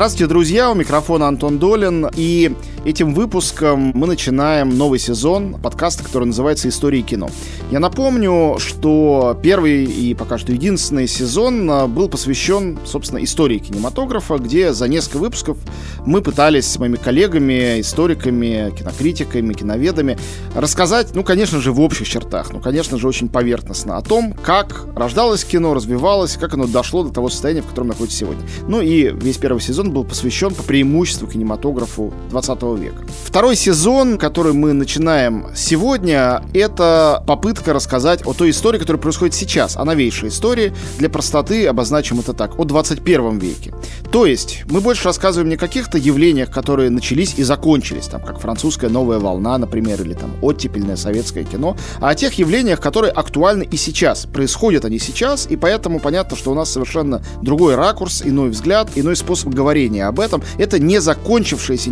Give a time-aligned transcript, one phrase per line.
[0.00, 2.54] Здравствуйте, друзья, у микрофона Антон Долин, и
[2.84, 7.28] этим выпуском мы начинаем новый сезон подкаста, который называется «Истории кино».
[7.70, 14.38] Я напомню, что первый и пока что единственный сезон а, был посвящен, собственно, истории кинематографа,
[14.38, 15.58] где за несколько выпусков
[16.06, 20.18] мы пытались с моими коллегами, историками, кинокритиками, киноведами
[20.54, 24.86] рассказать, ну, конечно же, в общих чертах, ну, конечно же, очень поверхностно о том, как
[24.96, 28.42] рождалось кино, развивалось, как оно дошло до того состояния, в котором находится сегодня.
[28.66, 33.04] Ну и весь первый сезон был посвящен по преимуществу кинематографу 20 века.
[33.24, 39.76] Второй сезон, который мы начинаем сегодня, это попытка рассказать о той истории, которая происходит сейчас,
[39.76, 40.72] о новейшей истории.
[40.98, 43.72] Для простоты обозначим это так, о 21 веке.
[44.10, 48.40] То есть мы больше рассказываем не о каких-то явлениях, которые начались и закончились, там, как
[48.40, 53.62] французская новая волна, например, или там оттепельное советское кино, а о тех явлениях, которые актуальны
[53.70, 54.26] и сейчас.
[54.26, 59.16] Происходят они сейчас, и поэтому понятно, что у нас совершенно другой ракурс, иной взгляд, иной
[59.16, 60.42] способ говорение об этом.
[60.58, 61.90] Это не закончившиеся,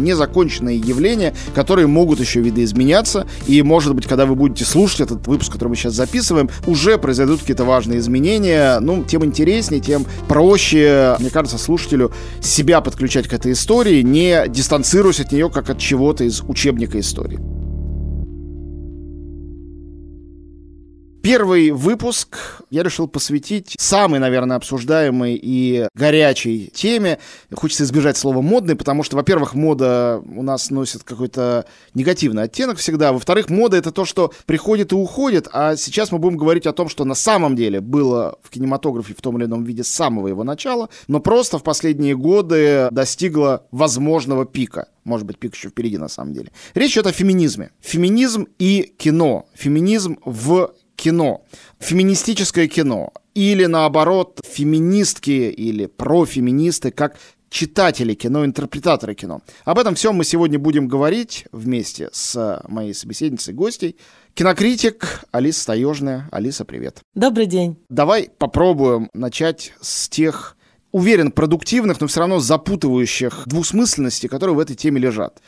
[0.68, 3.26] незаконченные явления, которые могут еще видоизменяться.
[3.46, 7.40] И, может быть, когда вы будете слушать этот выпуск, который мы сейчас записываем, уже произойдут
[7.40, 8.78] какие-то важные изменения.
[8.80, 15.20] Ну, тем интереснее, тем проще, мне кажется, слушателю себя подключать к этой истории, не дистанцируясь
[15.20, 17.47] от нее как от чего-то из учебника истории.
[21.28, 22.38] Первый выпуск
[22.70, 27.18] я решил посвятить самой, наверное, обсуждаемой и горячей теме.
[27.52, 33.12] Хочется избежать слова «модный», потому что, во-первых, мода у нас носит какой-то негативный оттенок всегда.
[33.12, 35.48] Во-вторых, мода— это то, что приходит и уходит.
[35.52, 39.20] А сейчас мы будем говорить о том, что на самом деле было в кинематографе в
[39.20, 44.46] том или ином виде с самого его начала, но просто в последние годы достигло возможного
[44.46, 44.88] пика.
[45.04, 46.52] Может быть, пик еще впереди, на самом деле.
[46.72, 47.70] Речь идет о феминизме.
[47.82, 49.44] Феминизм и кино.
[49.54, 51.44] Феминизм в кино,
[51.78, 57.16] феминистическое кино, или наоборот, феминистки или профеминисты, как
[57.50, 59.40] читатели кино, интерпретаторы кино.
[59.64, 63.96] Об этом всем мы сегодня будем говорить вместе с моей собеседницей, гостей.
[64.34, 66.28] Кинокритик Алиса Таежная.
[66.32, 66.98] Алиса, привет.
[67.14, 67.76] Добрый день.
[67.88, 70.56] Давай попробуем начать с тех,
[70.90, 75.40] уверен, продуктивных, но все равно запутывающих двусмысленностей, которые в этой теме лежат.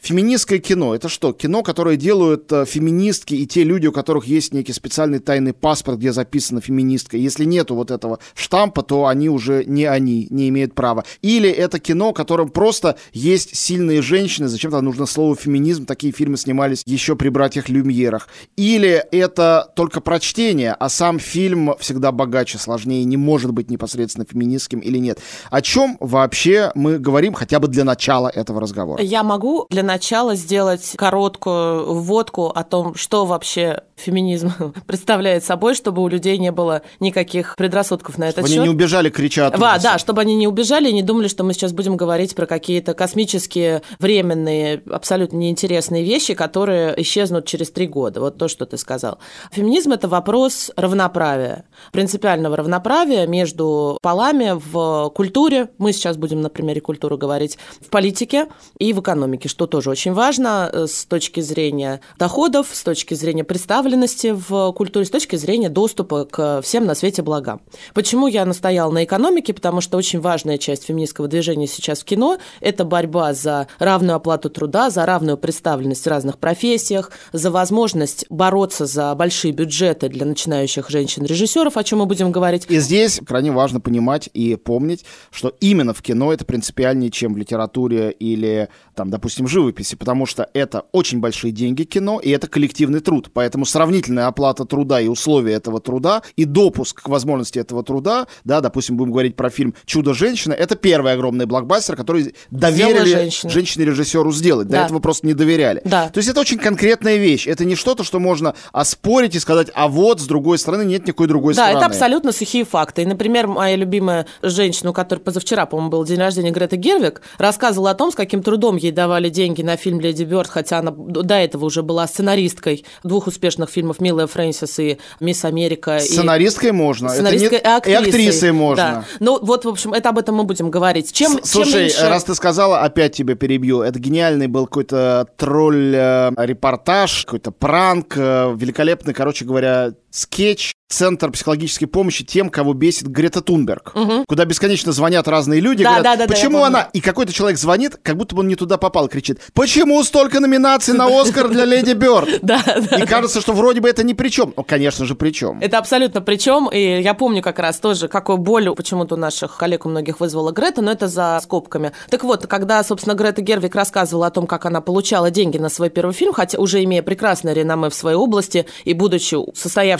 [0.00, 1.32] Феминистское кино— это что?
[1.32, 5.98] Кино, которое делают э, феминистки и те люди, у которых есть некий специальный тайный паспорт,
[5.98, 7.16] где записана феминистка.
[7.16, 11.04] Если нету вот этого штампа, то они уже не они, не имеют права.
[11.22, 16.36] Или это кино, в котором просто есть сильные женщины, зачем-то нужно слово феминизм, такие фильмы
[16.36, 18.28] снимались еще при братьях Люмьерах.
[18.56, 24.80] Или это только прочтение, а сам фильм всегда богаче, сложнее, не может быть непосредственно феминистским
[24.80, 25.20] или нет.
[25.50, 29.02] О чем вообще мы говорим хотя бы для начала этого разговора?
[29.02, 34.52] Я могу для начала сделать короткую вводку о том, что вообще феминизм
[34.86, 38.58] представляет собой, чтобы у людей не было никаких предрассудков на этот чтобы счет.
[38.58, 41.44] они не убежали крича от Да, да, чтобы они не убежали и не думали, что
[41.44, 47.86] мы сейчас будем говорить про какие-то космические, временные, абсолютно неинтересные вещи, которые исчезнут через три
[47.86, 48.20] года.
[48.20, 49.18] Вот то, что ты сказал.
[49.52, 55.70] Феминизм– это вопрос равноправия, принципиального равноправия между полами в культуре.
[55.78, 57.58] Мы сейчас будем на примере культуры говорить.
[57.80, 58.48] В политике
[58.78, 63.44] и в экономике, что тоже очень важно э, с точки зрения доходов, с точки зрения
[63.44, 67.60] представленности в культуре, с точки зрения доступа к всем на свете благам.
[67.92, 69.52] Почему я настояла на экономике?
[69.52, 74.48] Потому что очень важная часть феминистского движения сейчас в кино– это борьба за равную оплату
[74.48, 80.88] труда, за равную представленность в разных профессиях, за возможность бороться за большие бюджеты для начинающих
[80.88, 82.64] женщин-режиссеров, о чем мы будем говорить.
[82.70, 87.36] И здесь крайне важно понимать и помнить, что именно в кино это принципиальнее, чем в
[87.36, 92.46] литературе или, там, допустим, живописи живописи, потому что это очень большие деньги кино, и это
[92.46, 93.30] коллективный труд.
[93.32, 98.60] Поэтому сравнительная оплата труда и условия этого труда, и допуск к возможности этого труда, да,
[98.60, 104.68] допустим, будем говорить про фильм «Чудо-женщина», это первый огромный блокбастер, который доверили женщине-режиссеру сделать.
[104.68, 104.78] Да.
[104.78, 105.80] До этого просто не доверяли.
[105.84, 106.08] Да.
[106.08, 107.46] То есть это очень конкретная вещь.
[107.46, 111.26] Это не что-то, что можно оспорить и сказать, а вот, с другой стороны, нет никакой
[111.26, 111.80] другой да, стороны.
[111.80, 113.02] Да, это абсолютно сухие факты.
[113.02, 117.90] И, например, моя любимая женщина, у которой позавчера, по-моему, был день рождения Грета Гервик, рассказывала
[117.90, 120.90] о том, с каким трудом ей давали деньги деньги на фильм «Леди Бёрд», хотя она
[120.90, 125.98] до этого уже была сценаристкой двух успешных фильмов «Милая Фрэнсис» и «Мисс Америка».
[126.00, 126.72] Сценаристкой и...
[126.72, 127.08] можно.
[127.08, 127.72] Сценаристкой это не...
[127.72, 128.04] и актрисой.
[128.04, 128.76] И актрисой можно.
[128.76, 129.04] Да.
[129.20, 131.12] Ну вот, в общем, это об этом мы будем говорить.
[131.12, 132.08] Чем, Слушай, чем меньше...
[132.08, 139.14] раз ты сказала, опять тебя перебью, это гениальный был какой-то тролль-репортаж, какой-то пранк, э, великолепный,
[139.14, 144.24] короче говоря, скетч Центр психологической помощи тем, кого бесит Грета Тунберг, угу.
[144.28, 147.58] куда бесконечно звонят разные люди, да, говорят, да, да, почему да, она, и какой-то человек
[147.58, 151.64] звонит, как будто бы он не туда попал, кричит, почему столько номинаций на Оскар для
[151.64, 152.28] Леди Бёрд?
[152.46, 152.98] Да, да.
[152.98, 154.54] И кажется, что вроде бы это ни при чем.
[154.56, 155.58] Ну, конечно же, при чем.
[155.60, 159.56] Это абсолютно при чем, и я помню как раз тоже, какую боль почему-то у наших
[159.56, 161.90] коллег у многих вызвала Грета, но это за скобками.
[162.08, 165.90] Так вот, когда, собственно, Грета Гервик рассказывала о том, как она получала деньги на свой
[165.90, 169.34] первый фильм, хотя уже имея прекрасное реноме в своей области и будучи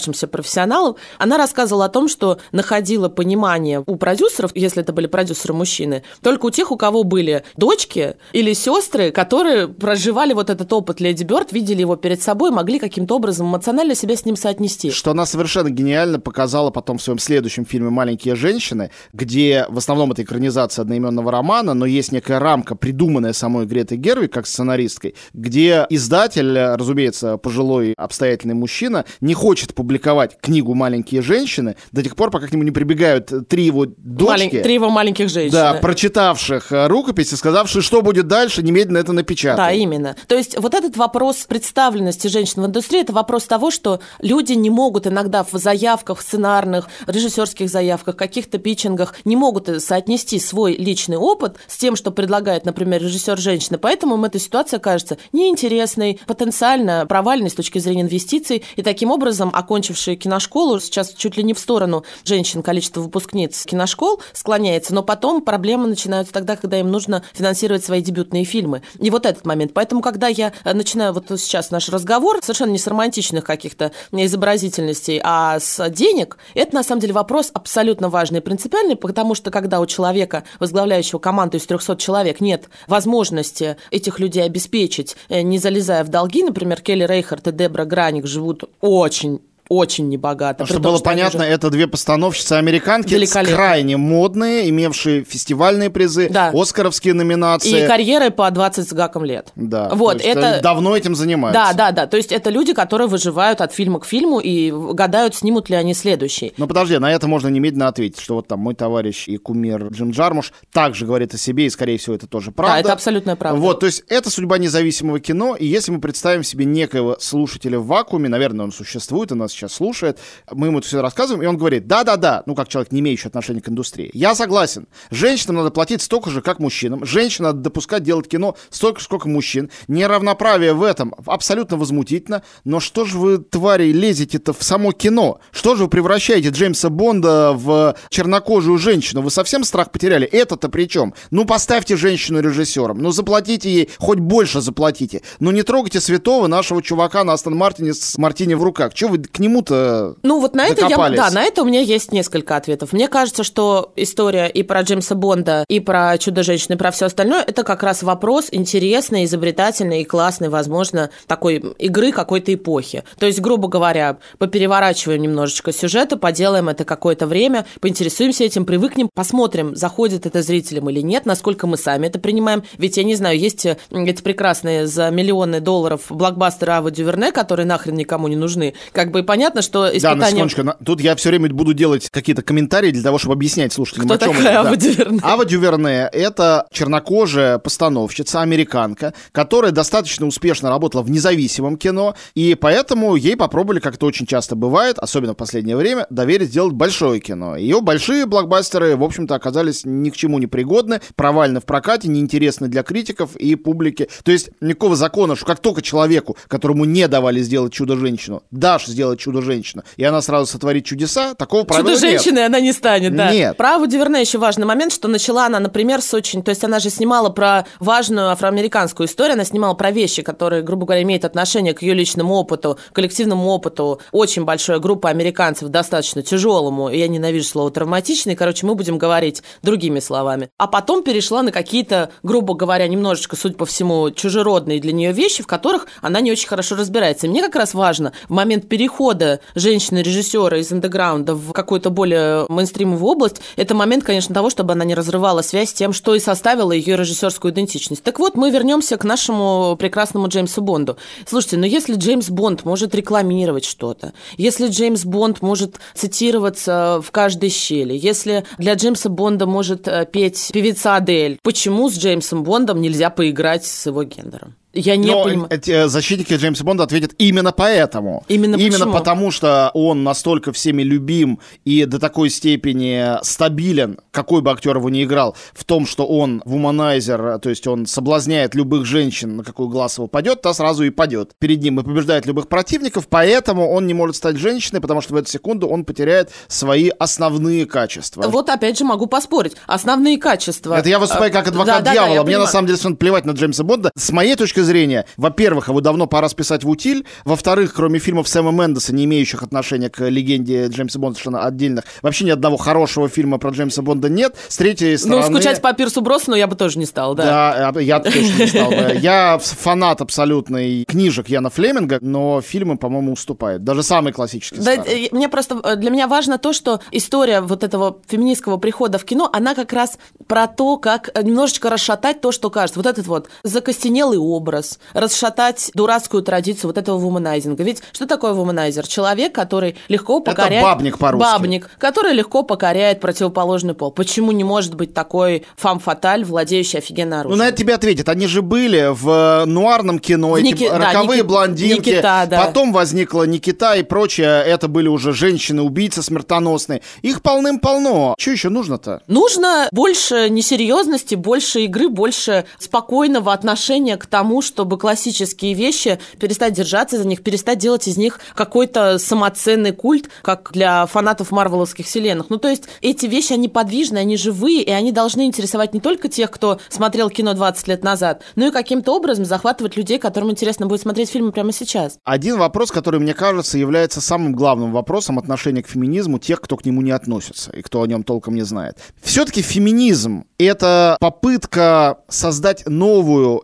[0.07, 5.55] состоявшимся профессионалом, она рассказывала о том, что находила понимание у продюсеров, если это были продюсеры
[5.55, 11.01] мужчины, только у тех, у кого были дочки или сестры, которые проживали вот этот опыт
[11.01, 14.91] Леди Бёрд, видели его перед собой, могли каким-то образом эмоционально себя с ним соотнести.
[14.91, 20.13] Что она совершенно гениально показала потом в своем следующем фильме «Маленькие женщины», где в основном
[20.13, 25.87] это экранизация одноименного романа, но есть некая рамка, придуманная самой Гретой Герви как сценаристкой, где
[25.91, 32.47] издатель, разумеется, пожилой обстоятельный мужчина, не хочет публиковать книгу «Маленькие женщины», до тех пор, пока
[32.47, 34.47] к нему не прибегают три его дочки.
[34.47, 34.63] Малень...
[34.63, 35.53] Три его маленьких женщин.
[35.53, 39.57] Да, прочитавших э, рукописи, сказавшие, что будет дальше, немедленно это напечатать.
[39.57, 40.17] Да, именно.
[40.27, 44.71] То есть вот этот вопрос представленности женщин в индустрии, это вопрос того, что люди не
[44.71, 51.17] могут иногда в заявках, в сценарных, режиссерских заявках, каких-то питчингах, не могут соотнести свой личный
[51.17, 53.79] опыт с тем, что предлагает, например, режиссер женщины.
[53.79, 58.63] Поэтому им эта ситуация кажется неинтересной, потенциально провальной с точки зрения инвестиций.
[58.77, 59.51] И таким образом,
[59.87, 65.43] окончившие киношколу, сейчас чуть ли не в сторону женщин количество выпускниц киношкол склоняется, но потом
[65.43, 68.83] проблемы начинаются тогда, когда им нужно финансировать свои дебютные фильмы.
[68.99, 69.73] И вот этот момент.
[69.75, 75.61] Поэтому, когда я начинаю вот сейчас наш разговор, совершенно не с романтичных каких-то изобразительностей, а
[75.61, 79.87] с денег, это на самом деле вопрос абсолютно важный и принципиальный, потому что когда у
[79.87, 86.09] человека, возглавляющего команду из 300 человек, нет возможности этих людей обеспечить, э, не залезая в
[86.09, 90.65] долги, например, Келли Рейхард и Дебра Граник живут очень очень небогато.
[90.65, 91.49] А чтобы том, было понятно, уже...
[91.49, 96.51] это две постановщицы американки, крайне модные, имевшие фестивальные призы, да.
[96.55, 97.85] оскаровские номинации.
[97.85, 99.53] И карьеры по 20 с гаком лет.
[99.57, 100.61] Да, вот, это...
[100.63, 101.61] давно этим занимаются.
[101.61, 102.07] Да, да, да.
[102.07, 105.95] То есть это люди, которые выживают от фильма к фильму и гадают, снимут ли они
[105.95, 106.53] следующий.
[106.57, 110.11] Но подожди, на это можно немедленно ответить, что вот там мой товарищ и кумир Джим
[110.11, 112.75] Джармуш также говорит о себе, и, скорее всего, это тоже правда.
[112.75, 113.61] Да, это абсолютная правда.
[113.61, 117.87] Вот, то есть это судьба независимого кино, и если мы представим себе некоего слушателя в
[117.87, 120.19] вакууме, наверное, он существует, у нас сейчас слушает,
[120.51, 123.61] мы ему это все рассказываем, и он говорит, да-да-да, ну, как человек, не имеющий отношения
[123.61, 124.11] к индустрии.
[124.13, 124.87] Я согласен.
[125.11, 127.05] Женщинам надо платить столько же, как мужчинам.
[127.05, 129.71] Женщинам надо допускать делать кино столько сколько мужчин.
[129.89, 132.43] Неравноправие в этом абсолютно возмутительно.
[132.65, 135.41] Но что же вы, твари, лезете-то в само кино?
[135.53, 139.23] Что же вы превращаете Джеймса Бонда в чернокожую женщину?
[139.23, 140.27] Вы совсем страх потеряли?
[140.27, 141.15] Это-то при чем?
[141.31, 142.99] Ну, поставьте женщину режиссером.
[142.99, 145.23] Ну, заплатите ей, хоть больше заплатите.
[145.41, 148.95] Ну, не трогайте святого нашего чувака на Астон Мартине с Мартини в руках.
[148.95, 152.13] Чего вы к нему-то Ну, вот на это, я, да, на это у меня есть
[152.13, 152.93] несколько ответов.
[152.93, 157.43] Мне кажется, что история и про Джеймса Бонда, и про Чудо-женщины, и про все остальное,
[157.43, 163.05] это как раз вопрос интересный, изобретательный и классный, возможно, такой игры какой-то эпохи.
[163.19, 169.75] То есть, грубо говоря, попереворачиваем немножечко сюжета, поделаем это какое-то время, поинтересуемся этим, привыкнем, посмотрим,
[169.77, 172.65] заходит это зрителям или нет, насколько мы сами это принимаем.
[172.79, 177.95] Ведь, я не знаю, есть эти прекрасные за миллионы долларов блокбастеры Ава Дюверне, которые нахрен
[177.95, 178.75] никому не нужны.
[178.93, 180.01] Как бы понятно, что испытания...
[180.01, 180.85] Да, на секундочку.
[180.85, 184.19] Тут я все время буду делать какие-то комментарии для того, чтобы объяснять слушателям, Кто о
[184.19, 184.61] чем такая это.
[184.61, 185.21] Ава Дюверне?
[185.23, 193.17] Ава Дюверне— это чернокожая постановщица, американка, которая достаточно успешно работала в независимом кино, и поэтому
[193.17, 197.57] ей попробовали, как это очень часто бывает, особенно в последнее время, доверить сделать большое кино.
[197.57, 202.69] Ее большие блокбастеры, в общем-то, оказались ни к чему не пригодны, провальны в прокате, неинтересны
[202.69, 204.09] для критиков и публики.
[204.23, 209.19] То есть никакого закона, что как только человеку, которому не давали сделать чудо-женщину, дашь сделать
[209.27, 212.47] чудо-женщину, и она сразу сотворит чудеса, такого правила Чудо-женщиной нет.
[212.47, 213.33] она не станет, да.
[213.33, 213.57] Нет.
[213.57, 216.43] Про Аву Дюверне еще важный момент, что начала она, например, с очень...
[216.45, 220.87] То есть она же снимала про важную афроамериканскую историю, она снимала про вещи, которые, грубо
[220.87, 224.01] говоря, имеют отношение к ее личному опыту, коллективному опыту.
[224.13, 229.99] Очень большая группа американцев, достаточно тяжелому, я ненавижу слово травматичный, короче, мы будем говорить другими
[229.99, 230.51] словами.
[230.57, 235.43] А потом перешла на какие-то, грубо говоря, немножечко, судя по всему, чужеродные для нее вещи,
[235.43, 237.27] в которых она не очень хорошо разбирается.
[237.27, 239.16] И мне как раз важно в момент перехода
[239.55, 244.95] женщины-режиссера из андеграунда в какую-то более мейнстримовую область, это момент, конечно, того, чтобы она не
[244.95, 248.03] разрывала связь с тем, что и составило ее режиссерскую идентичность.
[248.03, 250.97] Так вот, мы вернемся к нашему прекрасному Джеймсу Бонду.
[251.27, 257.51] Слушайте, ну если Джеймс Бонд может рекламировать что-то, если Джеймс Бонд может цитироваться в каждой
[257.51, 263.11] щели, если для Джеймса Бонда может э, петь певица Адель, почему с Джеймсом Бондом нельзя
[263.11, 264.55] поиграть с его гендером?
[264.77, 265.47] Я не понимаю.
[265.51, 268.25] эти, э, защитники Джеймса Бонда ответят именно поэтому.
[268.29, 268.93] Именно Именно почему?
[268.93, 274.91] потому, что он настолько всеми любим и до такой степени стабилен, какой бы актер его
[274.91, 279.69] ни играл, в том, что он вуманайзер, то есть он соблазняет любых женщин, на какой
[279.69, 283.87] глаз его падет, та сразу и падет перед ним и побеждает любых противников, поэтому он
[283.87, 288.27] не может стать женщиной, потому что в эту секунду он потеряет свои основные качества.
[288.29, 289.55] Вот опять же могу поспорить.
[289.67, 290.75] Основные качества.
[290.75, 292.15] Это я выступаю как Э, адвокат да, да, да, дьявола.
[292.15, 292.53] я Мне на понимаю.
[292.53, 293.91] самом деле плевать на Джеймса Бонда.
[293.97, 297.05] С моей точки зрения, во-первых, его давно пора списать в утиль.
[297.25, 302.25] Во-вторых, кроме фильмов Сэма Мендеса, не имеющих отношения к легенде Джеймса Бонда, совершенно отдельных, вообще
[302.25, 304.37] ни одного хорошего фильма про Джеймса Бонда нет.
[304.49, 305.35] С третьей Ну, стороны...
[305.35, 307.73] скучать по Пирсу Броснану я бы тоже не стал, да.
[307.73, 308.99] Да, я точно не стал бы.
[309.01, 313.65] Я фанат абсолютный книжек Яна Флеминга, но фильмы, по-моему, уступают.
[313.65, 317.63] Даже самые классические Да, э, мне просто э, для меня важно то, что история вот
[317.63, 322.51] этого феминистского прихода в кино, она как раз про то, как немножечко расшатать то, что
[322.51, 322.79] кажется.
[322.79, 324.56] Вот этот вот закостенелый образ,
[324.93, 327.63] расшатать дурацкую традицию вот этого вуманайзинга.
[327.63, 328.87] Ведь что такое вуманайзер?
[328.87, 330.63] Человек, который легко покоряет...
[330.63, 331.23] бабник по-русски.
[331.25, 333.91] Бабник, который легко покоряет противоположный пол.
[333.91, 337.39] Почему не может быть такой фам-фаталь, владеющий офигенно Ну, оружием?
[337.39, 338.09] на это тебе ответят.
[338.09, 341.91] Они же были в э, нуарном кино, В эти Ники- да, роковые Ники- блондинки.
[341.91, 342.45] Никита, да.
[342.47, 344.43] Потом возникла Никита и прочее.
[344.45, 346.83] Это были уже женщины-убийцы смертоносные.
[347.03, 348.15] Их полным-полно.
[348.19, 349.03] Что еще нужно-то?
[349.07, 356.99] Нужно больше несерьезности, больше игры, больше спокойного отношения к тому, чтобы классические вещи перестать держаться
[356.99, 362.31] за них, перестать делать из них какой-то самоценный культ, как для фанатов марвеловских вселенных.
[362.31, 366.09] Ну, то есть эти вещи, они подвижны, они живые, и они должны интересовать не только
[366.09, 370.67] тех, кто смотрел кино 20 лет назад, но и каким-то образом захватывать людей, которым интересно
[370.67, 371.99] будет смотреть фильмы прямо сейчас.
[372.05, 376.65] Один вопрос, который, мне кажется, является самым главным вопросом отношения к феминизму тех, кто к
[376.65, 378.79] нему не относится и кто о нем толком не знает.
[379.03, 383.43] Все-таки феминизм— это попытка создать новую,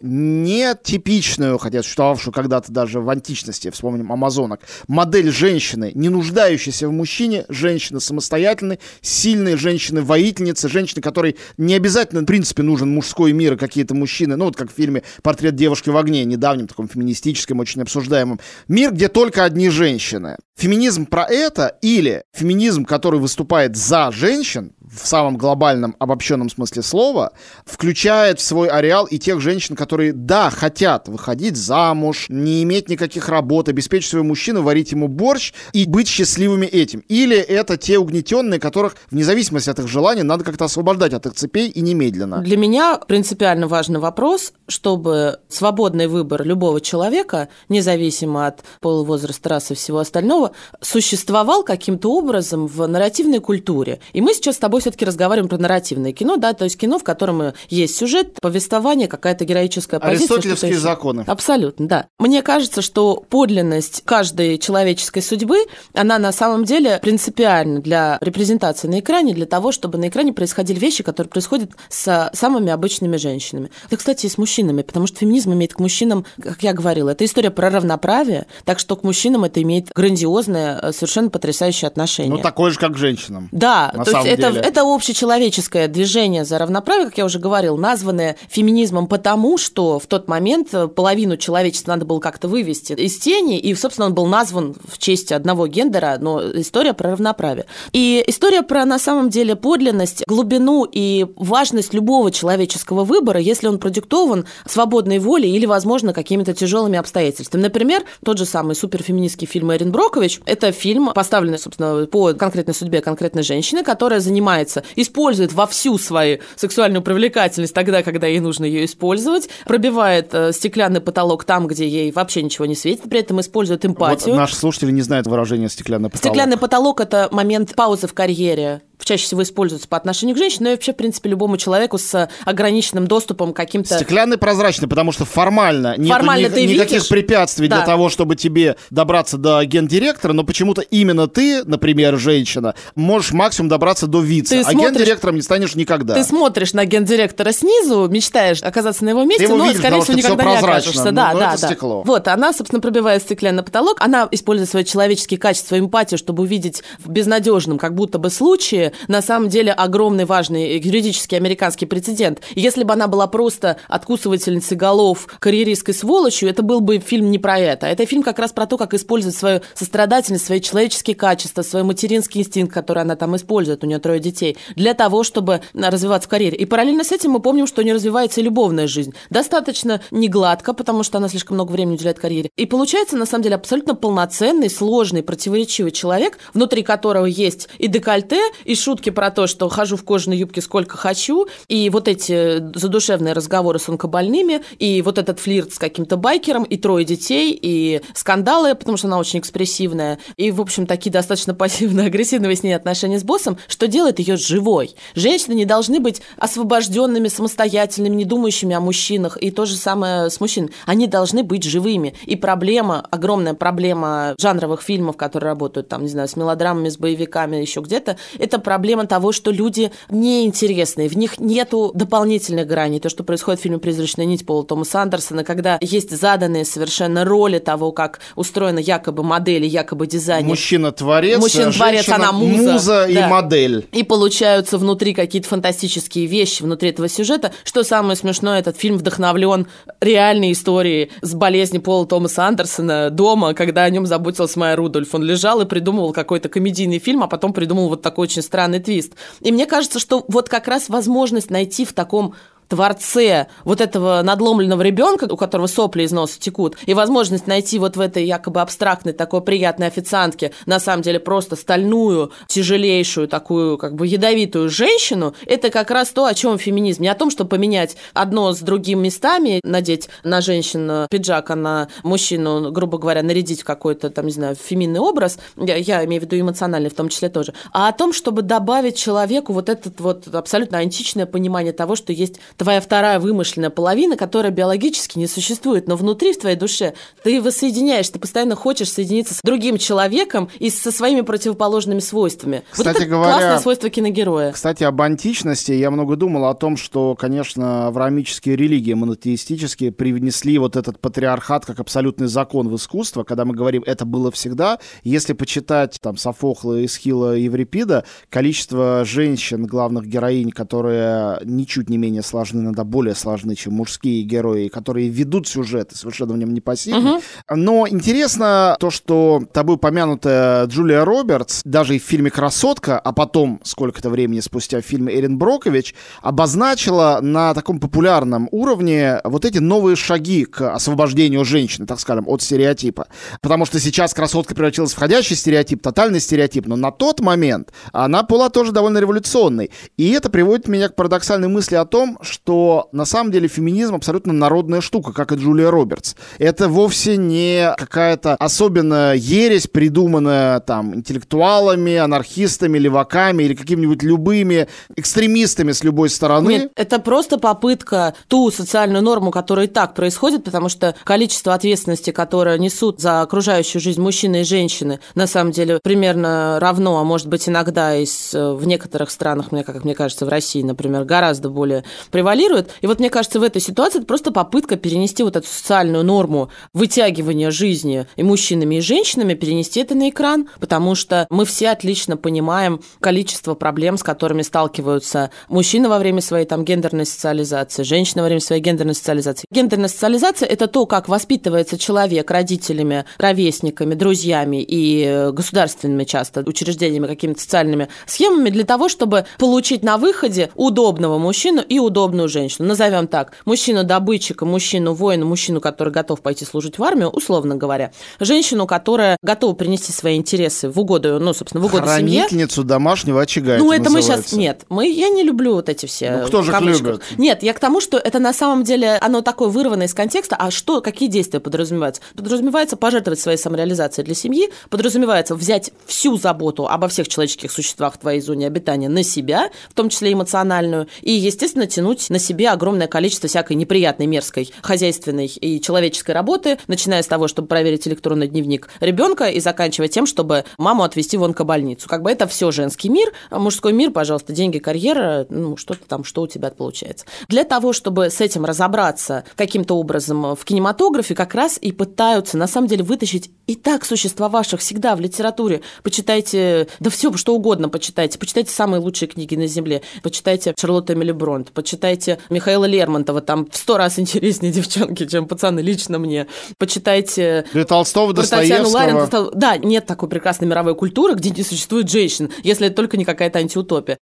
[0.83, 7.45] нетипичную, хотя существовавшую когда-то даже в античности, вспомним амазонок, модель женщины, не нуждающейся в мужчине,
[7.49, 13.95] женщины самостоятельной, сильной женщины-воительницы, женщины, которой не обязательно, в принципе, нужен мужской мир и какие-то
[13.95, 18.41] мужчины, ну вот как в фильме «Портрет девушки в огне», недавнем таком феминистическом, очень обсуждаемом.
[18.69, 20.37] Мир, где только одни женщины.
[20.57, 27.33] Феминизм про это или феминизм, который выступает за женщин, в самом глобальном обобщенном смысле слова,
[27.65, 30.72] включает в свой ареал и тех женщин, которые, да, хотят
[31.09, 36.67] выходить замуж, не иметь никаких работ, обеспечить своего мужчину, варить ему борщ и быть счастливыми
[36.67, 37.05] этим.
[37.09, 41.35] Или это те угнетенные, которых, вне зависимости от их желаний, надо как-то освобождать от их
[41.35, 42.39] цепей и немедленно.
[42.43, 49.75] Для меня принципиально важный вопрос, чтобы свободный выбор любого человека, независимо от пола, возраста, расы
[49.75, 54.01] и всего остального, существовал каким-то образом в нарративной культуре.
[54.13, 57.05] И мы сейчас с тобой все-таки разговариваем про нарративное кино, да, то есть кино, в
[57.05, 60.39] котором есть сюжет, повествование, какая-то героическая позиция.
[60.69, 60.81] Еще.
[60.81, 61.25] законы.
[61.27, 62.07] Абсолютно, да.
[62.19, 69.01] Мне кажется, что подлинность каждой человеческой судьбы, она на самом деле принципиальна для репрезентации на
[69.01, 73.71] экране, для того, чтобы на экране происходили вещи, которые происходят с самыми обычными женщинами.
[73.91, 77.25] Да, кстати, и с мужчинами, потому что феминизм имеет к мужчинам, как я говорила, это
[77.25, 82.37] история про равноправие, так что к мужчинам это имеет грандиозное, э, совершенно потрясающее отношение.
[82.37, 83.49] Ну, такое же, как к женщинам.
[83.53, 84.61] Да, на то есть самом это, деле.
[84.61, 90.29] это общечеловеческое движение за равноправие, как я уже говорил, названное феминизмом потому, что в тот
[90.29, 94.75] момент э, половину человечества надо было как-то вывести из тени, и, собственно, он был назван
[94.85, 97.67] в честь одного гендера, но история про равноправие.
[97.93, 103.79] И история про, на самом деле, подлинность, глубину и важность любого человеческого выбора, если он
[103.79, 107.63] продиктован свободной волей или, возможно, какими-то тяжелыми обстоятельствами.
[107.63, 110.41] Например, тот же самый суперфеминистский фильм Эрин Брокович.
[110.47, 117.03] Это фильм, поставленный, собственно, по конкретной судьбе конкретной женщины, которая занимается, использует вовсю свою сексуальную
[117.03, 122.43] привлекательность тогда, когда ей нужно ее использовать, пробивает э, стеклянный потолок там, где ей вообще
[122.43, 124.35] ничего не светит, при этом использует эмпатию.
[124.35, 126.35] Вот наши слушатели не знают выражения «стеклянный потолок».
[126.35, 128.83] Стеклянный потолок– это момент паузы в карьере.
[129.05, 132.29] Чаще всего используется по отношению к женщине, но и вообще, в принципе, любому человеку с
[132.45, 133.97] ограниченным доступом к каким-то...
[133.97, 137.09] Стеклянный прозрачный, потому что формально, Формально ни- ты никаких видишь?
[137.09, 137.77] препятствий Да.
[137.79, 143.69] для того, чтобы тебе добраться до гендиректора, но почему-то именно ты, например, женщина, можешь максимум
[143.69, 146.15] добраться до вице, Ты а смотришь- гендиректором не станешь никогда.
[146.15, 150.17] Ты смотришь на гендиректора снизу, мечтаешь оказаться на его месте, его но, видишь, скорее всего,
[150.19, 151.05] никогда не окажешься.
[151.07, 151.67] Ну, да, ну, да, да.
[151.69, 152.03] стекло.
[152.05, 157.11] Вот, она, собственно, пробивает стеклянный потолок, она использует свои человеческие качества, эмпатию, чтобы увидеть в
[157.11, 162.41] безнадежном как будто бы случае на самом деле огромный важный юридический американский прецедент.
[162.55, 167.59] Если бы она была просто откусывательницей голов, карьеристской сволочью, это был бы фильм не про
[167.59, 167.87] это.
[167.87, 172.41] Это фильм как раз про то, как использовать свою сострадательность, свои человеческие качества, свой материнский
[172.41, 176.57] инстинкт, который она там использует, у нее трое детей, для того, чтобы развиваться в карьере.
[176.57, 179.15] И параллельно с этим мы помним, что у нее развивается и любовная жизнь.
[179.31, 182.51] Достаточно не гладко, потому что она слишком много времени уделяет карьере.
[182.57, 188.41] И получается, на самом деле, абсолютно полноценный, сложный, противоречивый человек, внутри которого есть и декольте,
[188.65, 193.33] и шутки про то, что хожу в кожаной юбке сколько хочу, и вот эти задушевные
[193.33, 198.75] разговоры с онкобольными, и вот этот флирт с каким-то байкером, и трое детей, и скандалы,
[198.75, 203.25] потому что она очень экспрессивная, и, в общем, такие достаточно пассивно-агрессивные с ней отношения с
[203.25, 204.95] боссом, что делает ее живой.
[205.15, 210.41] Женщины не должны быть освобожденными, самостоятельными, не думающими о мужчинах, и то же самое с
[210.41, 210.73] мужчинами.
[210.87, 212.15] Они должны быть живыми.
[212.25, 217.57] И проблема, огромная проблема жанровых фильмов, которые работают там, не знаю, с мелодрамами, с боевиками,
[217.57, 218.72] еще где-то, это проблема
[219.13, 223.01] того, что люди неинтересные, в них нету дополнительных граней.
[223.01, 227.59] То, что происходит в фильме «Призрачная нить» Пола Томаса Андерсона, когда есть заданные совершенно роли
[227.59, 230.47] того, как устроена якобы модель и якобы дизайн.
[230.47, 232.73] Мужчина-творец, Мужчина-творец, она муза.
[232.73, 233.27] Муза да.
[233.27, 233.87] и модель.
[233.93, 237.53] И получаются внутри какие-то фантастические вещи внутри этого сюжета.
[237.65, 239.67] Что самое смешное, этот фильм вдохновлен
[240.01, 245.15] реальной историей с болезнью Пола Томаса Андерсона дома, когда о нем заботилась Майя Рудольф.
[245.15, 249.15] Он лежал и придумывал какой-то комедийный фильм, а потом придумал вот такой очень странный твист.
[249.41, 252.35] И мне кажется, что вот как раз возможность найти в таком
[252.73, 257.99] творце вот этого надломленного ребенка, у которого сопли из носа текут, и возможность найти вот
[257.99, 263.95] в этой якобы абстрактной такой приятной официантке на самом деле просто стальную, тяжелейшую, такую как
[263.95, 267.03] бы ядовитую женщину, это как раз то, о чем феминизм.
[267.03, 271.89] Не о том, чтобы поменять одно с другим местами, надеть на женщину пиджак, а на
[272.03, 276.41] мужчину, грубо говоря, нарядить какой-то, там, не знаю, феминный образ, я, я имею в виду
[276.41, 280.79] эмоциональный в том числе тоже, а о том, чтобы добавить человеку вот это вот абсолютно
[280.79, 286.33] античное понимание того, что есть твоя вторая вымышленная половина, которая биологически не существует, но внутри
[286.33, 291.23] в твоей душе ты воссоединяешь, ты постоянно хочешь соединиться с другим человеком и со своими
[291.23, 292.63] противоположными свойствами.
[292.71, 294.53] Кстати вот это говоря, классное свойство киногероя.
[294.53, 300.77] Кстати, об античности я много думал о том, что, конечно, авраамические религии монотеистические привнесли вот
[300.77, 304.79] этот патриархат как абсолютный закон в искусство, когда мы говорим «это было всегда».
[305.03, 312.42] Если почитать там Софокла, Исхила, Еврипида, количество женщин, главных героинь, которые ничуть не менее сложны
[312.43, 317.13] сложны, иногда более сложны, чем мужские герои, которые ведут сюжеты совершенно в нем не пассивны.
[317.13, 317.23] Угу.
[317.51, 323.61] Но интересно то, что тобой помянутая Джулия Робертс, даже и в фильме «Красотка», а потом,
[323.63, 329.97] сколько-то времени спустя, в фильме «Эрин Брокович», обозначила на таком популярном уровне вот эти новые
[329.97, 333.07] шаги к освобождению женщины, так скажем, от стереотипа.
[333.41, 338.23] Потому что сейчас красотка превратилась в входящий стереотип, тотальный стереотип, но на тот момент она
[338.23, 339.71] была тоже довольно революционной.
[339.97, 344.33] И это приводит меня к парадоксальной мысли о том, что на самом деле феминизм абсолютно
[344.33, 346.15] народная штука, как и Джулия Робертс.
[346.39, 355.73] Это вовсе не какая-то особенная ересь, придуманная там интеллектуалами, анархистами, леваками или какими-нибудь любыми экстремистами
[355.73, 356.51] с любой стороны.
[356.51, 362.11] Нет, это просто попытка ту социальную норму, которая и так происходит, потому что количество ответственности,
[362.11, 367.29] которое несут за окружающую жизнь мужчины и женщины, на самом деле примерно равно, а может
[367.29, 371.85] быть иногда и в некоторых странах, мне, как мне кажется, в России, например, гораздо более
[372.23, 372.71] превалирует.
[372.81, 376.51] И вот мне кажется, в этой ситуации это просто попытка перенести вот эту социальную норму
[376.73, 382.17] вытягивания жизни и мужчинами, и женщинами, перенести это на экран, потому что мы все отлично
[382.17, 388.29] понимаем количество проблем, с которыми сталкиваются мужчины во время своей там гендерной социализации, женщины во
[388.29, 389.47] время своей гендерной социализации.
[389.51, 397.41] Гендерная социализация– это то, как воспитывается человек родителями, ровесниками, друзьями и государственными часто учреждениями, какими-то
[397.41, 402.69] социальными схемами для того, чтобы получить на выходе удобного мужчину и удобного удобную женщину.
[402.69, 403.33] Назовем так.
[403.47, 407.93] Мужчину-добытчика, мужчину-воина, мужчину, который готов пойти служить в армию, условно говоря.
[408.21, 412.23] Женщину, которая готова принести свои интересы в угоду, ну, собственно, в угоду семье.
[412.23, 413.57] Хранительницу домашнего очага.
[413.59, 414.33] Ну, это, это мы сейчас...
[414.33, 414.89] Нет, мы...
[414.89, 416.19] я не люблю вот эти все...
[416.19, 417.03] Ну, кто же их любит?
[417.17, 420.37] Нет, я к тому, что это на самом деле, оно такое вырвано из контекста.
[420.37, 422.03] А что, какие действия подразумеваются?
[422.15, 427.99] Подразумевается пожертвовать своей самореализацией для семьи, подразумевается взять всю заботу обо всех человеческих существах в
[427.99, 432.87] твоей зоне обитания на себя, в том числе эмоциональную, и, естественно, тянуть на себе огромное
[432.87, 438.69] количество всякой неприятной, мерзкой хозяйственной и человеческой работы, начиная с того, чтобы проверить электронный дневник
[438.81, 441.89] ребенка и заканчивая тем, чтобы маму отвезти в онкобольницу.
[441.89, 446.23] Как бы это все женский мир, мужской мир, пожалуйста, деньги, карьера, ну, что-то там, что
[446.23, 447.07] у тебя получается.
[447.29, 452.47] Для того, чтобы с этим разобраться каким-то образом в кинематографе, как раз и пытаются, на
[452.47, 455.63] самом деле, вытащить и так существовавших всегда в литературе.
[455.83, 458.19] Почитайте, да все, что угодно почитайте.
[458.19, 459.83] Почитайте самые лучшие книги на Земле.
[460.03, 461.92] Почитайте Шарлотту Эмили Бронт, почитайте
[462.31, 466.27] Михаила Лермонтова, там в сто раз интереснее девчонки, чем пацаны лично мне.
[466.59, 467.45] Почитайте...
[467.53, 468.73] Для Толстого, Достоевского.
[468.73, 473.05] Ларин, Да, нет такой прекрасной мировой культуры, где не существует женщин, если это только не
[473.05, 473.99] какая-то антиутопия.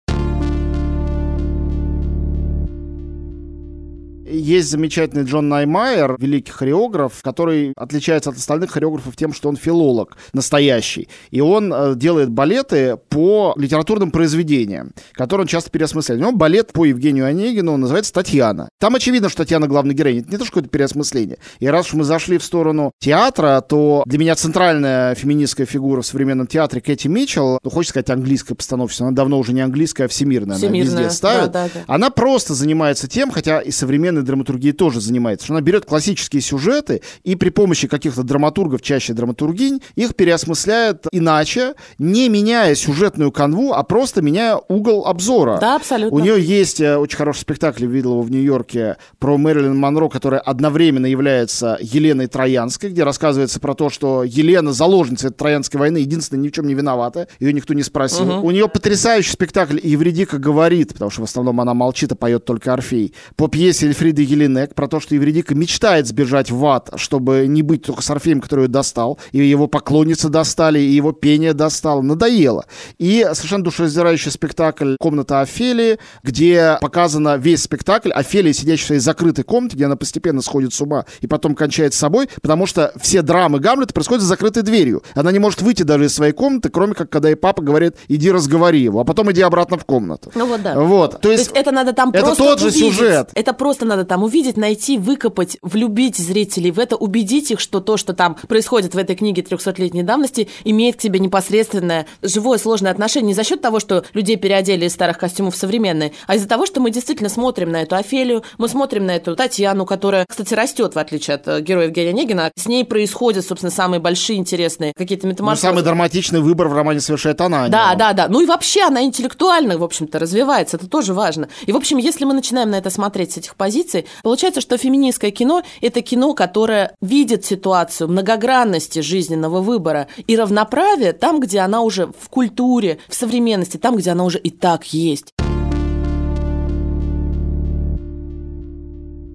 [4.37, 10.17] Есть замечательный Джон Наймайер, великий хореограф, который отличается от остальных хореографов тем, что он филолог
[10.33, 11.09] настоящий.
[11.31, 16.21] И он э, делает балеты по литературным произведениям, которые он часто переосмысляет.
[16.21, 18.69] У него балет по Евгению Онегину называется «Татьяна».
[18.79, 20.21] Там очевидно, что Татьяна главная героиня.
[20.21, 21.39] Это не то, что какое-то переосмысление.
[21.61, 26.07] И раз уж мы зашли в сторону театра, то для меня центральная феминистская фигура в
[26.07, 30.09] современном театре Кэти Митчелл, ну, хочется сказать английская постановщица, она давно уже не английская, а
[30.09, 30.93] всемирная, всемирная.
[30.93, 31.53] она везде ставит.
[31.53, 31.81] Да, да, да.
[31.87, 37.03] Она просто занимается тем, хотя и современный драматургии тоже занимается, что она берет классические сюжеты
[37.25, 43.83] и при помощи каких-то драматургов, чаще драматургинь, их переосмысляет иначе, не меняя сюжетную канву, а
[43.83, 45.59] просто меняя угол обзора.
[45.61, 46.17] Да, абсолютно.
[46.17, 50.41] У нее есть э, очень хороший спектакль, видел его в Нью-Йорке, про Мэрилин Монро, которая
[50.41, 56.43] одновременно является Еленой Троянской, где рассказывается про то, что Елена, заложница этой Троянской войны, единственная
[56.43, 58.29] ни в чем не виновата, ее никто не спросил.
[58.29, 58.47] Угу.
[58.47, 62.73] У нее потрясающий спектакль «Евредика говорит», потому что в основном она молчит, а поет только
[62.73, 67.49] Орфей, по пьесе Эльфри Фриды Еленек про то, что Евредика мечтает сбежать в ад, чтобы
[67.49, 71.55] не быть только с Орфеем, который ее достал, и его поклонницы достали, и его пение
[71.55, 72.03] достало.
[72.03, 72.67] Надоело.
[72.99, 79.43] И совершенно душераздирающий спектакль «Комната Офелии», где показано весь спектакль Офелия, сидящая в своей закрытой
[79.43, 83.23] комнате, где она постепенно сходит с ума и потом кончает с собой, потому что все
[83.23, 85.03] драмы Гамлета происходят за закрытой дверью.
[85.17, 88.31] Она не может выйти даже из своей комнаты, кроме как когда ей папа говорит, иди
[88.31, 90.31] разговори его, а потом иди обратно в комнату.
[90.37, 90.79] Ну вот да.
[90.79, 91.13] Вот.
[91.15, 92.95] То, То есть, есть это надо там это просто тот же увидеть.
[92.95, 93.31] сюжет.
[93.35, 97.97] Это просто надо там увидеть, найти, выкопать, влюбить зрителей в это, убедить их, что то,
[97.97, 103.29] что там происходит в этой книге 300-летней давности, имеет к тебе непосредственное живое сложное отношение
[103.29, 106.67] не за счет того, что людей переодели из старых костюмов в современные, а из-за того,
[106.67, 110.95] что мы действительно смотрим на эту Офелию, мы смотрим на эту Татьяну, которая, кстати, растет,
[110.95, 112.53] в отличие от э, героя Евгения Онегина.
[112.57, 115.67] С ней происходят, собственно, самые большие интересные какие-то метаморфозы.
[115.67, 117.69] Ну, самый драматичный выбор в романе совершает она.
[117.69, 118.29] Да, да, да.
[118.29, 120.77] Ну и вообще она интеллектуально, в общем-то, развивается.
[120.77, 121.49] Это тоже важно.
[121.67, 125.31] И, в общем, если мы начинаем на это смотреть с этих позиций, Получается, что феминистское
[125.31, 132.07] кино– это кино, которое видит ситуацию многогранности жизненного выбора и равноправия там, где она уже
[132.07, 135.33] в культуре, в современности, там, где она уже и так есть.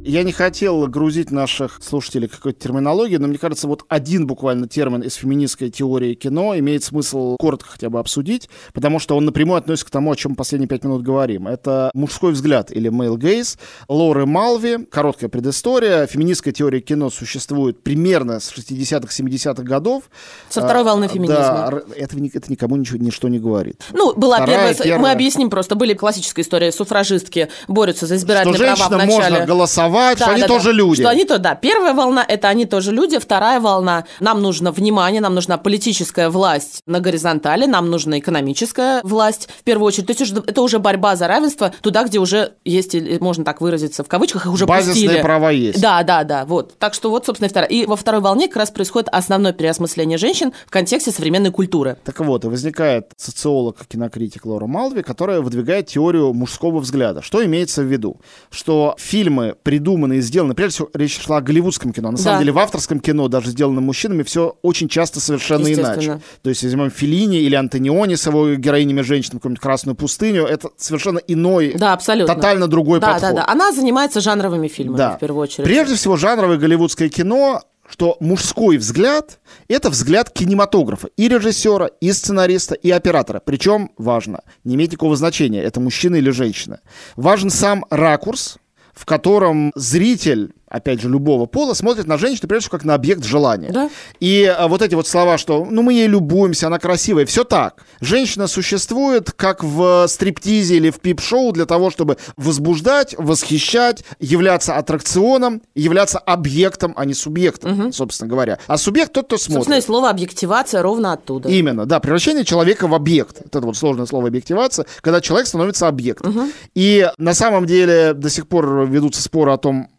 [0.04, 5.02] Я не хотел грузить наших слушателей какой-то терминологией, но мне кажется, вот один буквально термин
[5.02, 9.86] из феминистской теории кино имеет смысл коротко хотя бы обсудить, потому что он напрямую относится
[9.86, 11.48] к тому, о чем последние пять минут говорим.
[11.48, 13.60] Это мужской взгляд или male gaze.
[13.88, 16.08] Лоры Малви, короткая предыстория.
[16.08, 20.06] Феминистская теория кино существует примерно с 60-х, 70-х годов.
[20.50, 21.36] Со второй волны феминизма.
[21.38, 23.84] Да, это, это никому ничего, ничто не говорит.
[23.94, 28.56] Ну, была Вторая, первая, первая, мы объясним просто, были классическая история, суфражистки борются за избирательные
[28.56, 29.30] что права в начале.
[29.30, 30.72] можно голосовать признавать, да, что они да, тоже да.
[30.72, 31.02] люди.
[31.02, 31.56] Что они то, да.
[31.56, 33.20] Первая волна– это они тоже люди.
[33.20, 39.50] Вторая волна– нам нужно внимание, нам нужна политическая власть на горизонтали, нам нужна экономическая власть
[39.60, 40.08] в первую очередь.
[40.08, 44.08] То есть это уже борьба за равенство туда, где уже есть, можно так выразиться в
[44.08, 45.22] кавычках, их уже Базисные пустили.
[45.22, 45.82] права есть.
[45.82, 46.46] Да, да, да.
[46.46, 46.78] Вот.
[46.78, 47.70] Так что вот, собственно, и вторая.
[47.70, 51.98] И во второй волне как раз происходит основное переосмысление женщин в контексте современной культуры.
[52.04, 57.22] Так вот, и возникает социолог, кинокритик Лора Малви, которая выдвигает теорию мужского взгляда.
[57.22, 58.20] Что имеется в виду?
[58.50, 60.54] Что фильмы, придуманы и сделаны.
[60.54, 62.12] Прежде всего, речь шла о голливудском кино.
[62.12, 62.40] На самом да.
[62.42, 66.22] деле, в авторском кино, даже сделанном мужчинами, все очень часто совершенно иначе.
[66.44, 70.70] То есть, если возьмем Филини или Антониони с его героинями женщин, какую-нибудь «Красную пустыню», это
[70.78, 72.36] совершенно иной, да, абсолютно.
[72.36, 73.36] тотально другой да, подход.
[73.36, 75.18] Да, да, Она занимается жанровыми фильмами, да.
[75.18, 75.66] в первую очередь.
[75.66, 82.74] Прежде всего, жанровое голливудское кино что мужской взгляд— это взгляд кинематографа, и режиссера, и сценариста,
[82.74, 83.42] и оператора.
[83.44, 86.80] Причем, важно, не имеет никакого значения, это мужчина или женщина.
[87.18, 88.60] Важен сам ракурс,
[89.02, 93.24] в котором зритель опять же, любого пола, смотрит на женщину, прежде всего, как на объект
[93.24, 93.72] желания.
[93.72, 93.90] Да.
[94.20, 97.84] И а, вот эти вот слова, что, ну, мы ей любуемся, она красивая, все так.
[98.00, 105.62] Женщина существует как в стриптизе или в пип-шоу для того, чтобы возбуждать, восхищать, являться аттракционом,
[105.76, 107.92] являться объектом, а не субъектом, угу.
[107.92, 108.58] собственно говоря.
[108.68, 109.56] А субъект тот, кто смотрит.
[109.56, 111.50] Собственно, и слово объективация ровно оттуда.
[111.50, 113.42] Именно, да, превращение человека в объект.
[113.46, 116.38] Это вот сложное слово объективация, когда человек становится объектом.
[116.38, 116.48] Угу.
[116.76, 119.90] И на самом деле до сих пор ведутся споры о том,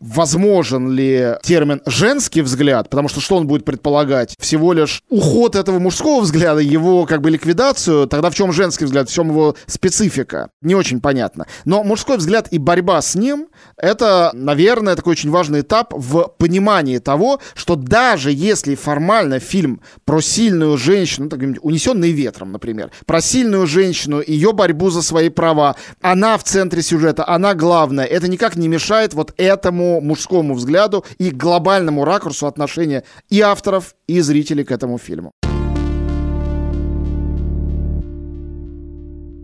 [0.62, 4.36] возможен ли термин «женский взгляд», потому что что он будет предполагать?
[4.38, 9.10] Всего лишь уход этого мужского взгляда, его как бы ликвидацию, тогда в чем женский взгляд,
[9.10, 10.50] в чем его специфика?
[10.60, 11.46] Не очень понятно.
[11.64, 16.98] Но мужской взгляд и борьба с ним— это, наверное, такой очень важный этап в понимании
[16.98, 23.20] того, что даже если формально фильм про сильную женщину, ну, так, унесенный ветром, например, про
[23.20, 28.56] сильную женщину, ее борьбу за свои права, она в центре сюжета, она главная, это никак
[28.56, 34.70] не мешает вот этому мужскому взгляду и глобальному ракурсу отношения и авторов, и зрителей к
[34.70, 35.32] этому фильму.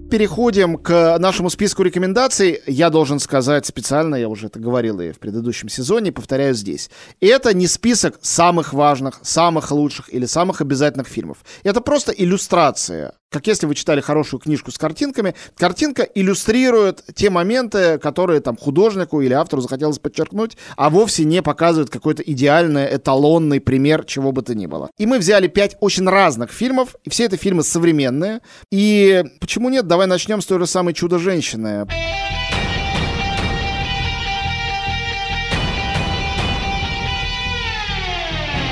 [0.08, 2.60] переходим к нашему списку рекомендаций.
[2.66, 6.90] Я должен сказать специально, я уже это говорил и в предыдущем сезоне, повторяю здесь.
[7.20, 11.38] Это не список самых важных, самых лучших или самых обязательных фильмов.
[11.62, 17.98] Это просто иллюстрация как если вы читали хорошую книжку с картинками, картинка иллюстрирует те моменты,
[17.98, 24.04] которые там художнику или автору захотелось подчеркнуть, а вовсе не показывает какой-то идеальный, эталонный пример
[24.04, 24.90] чего бы то ни было.
[24.98, 28.40] И мы взяли пять очень разных фильмов, и все это фильмы современные.
[28.70, 29.86] И почему нет?
[29.86, 31.86] Давай начнем с той же самой «Чудо-женщины».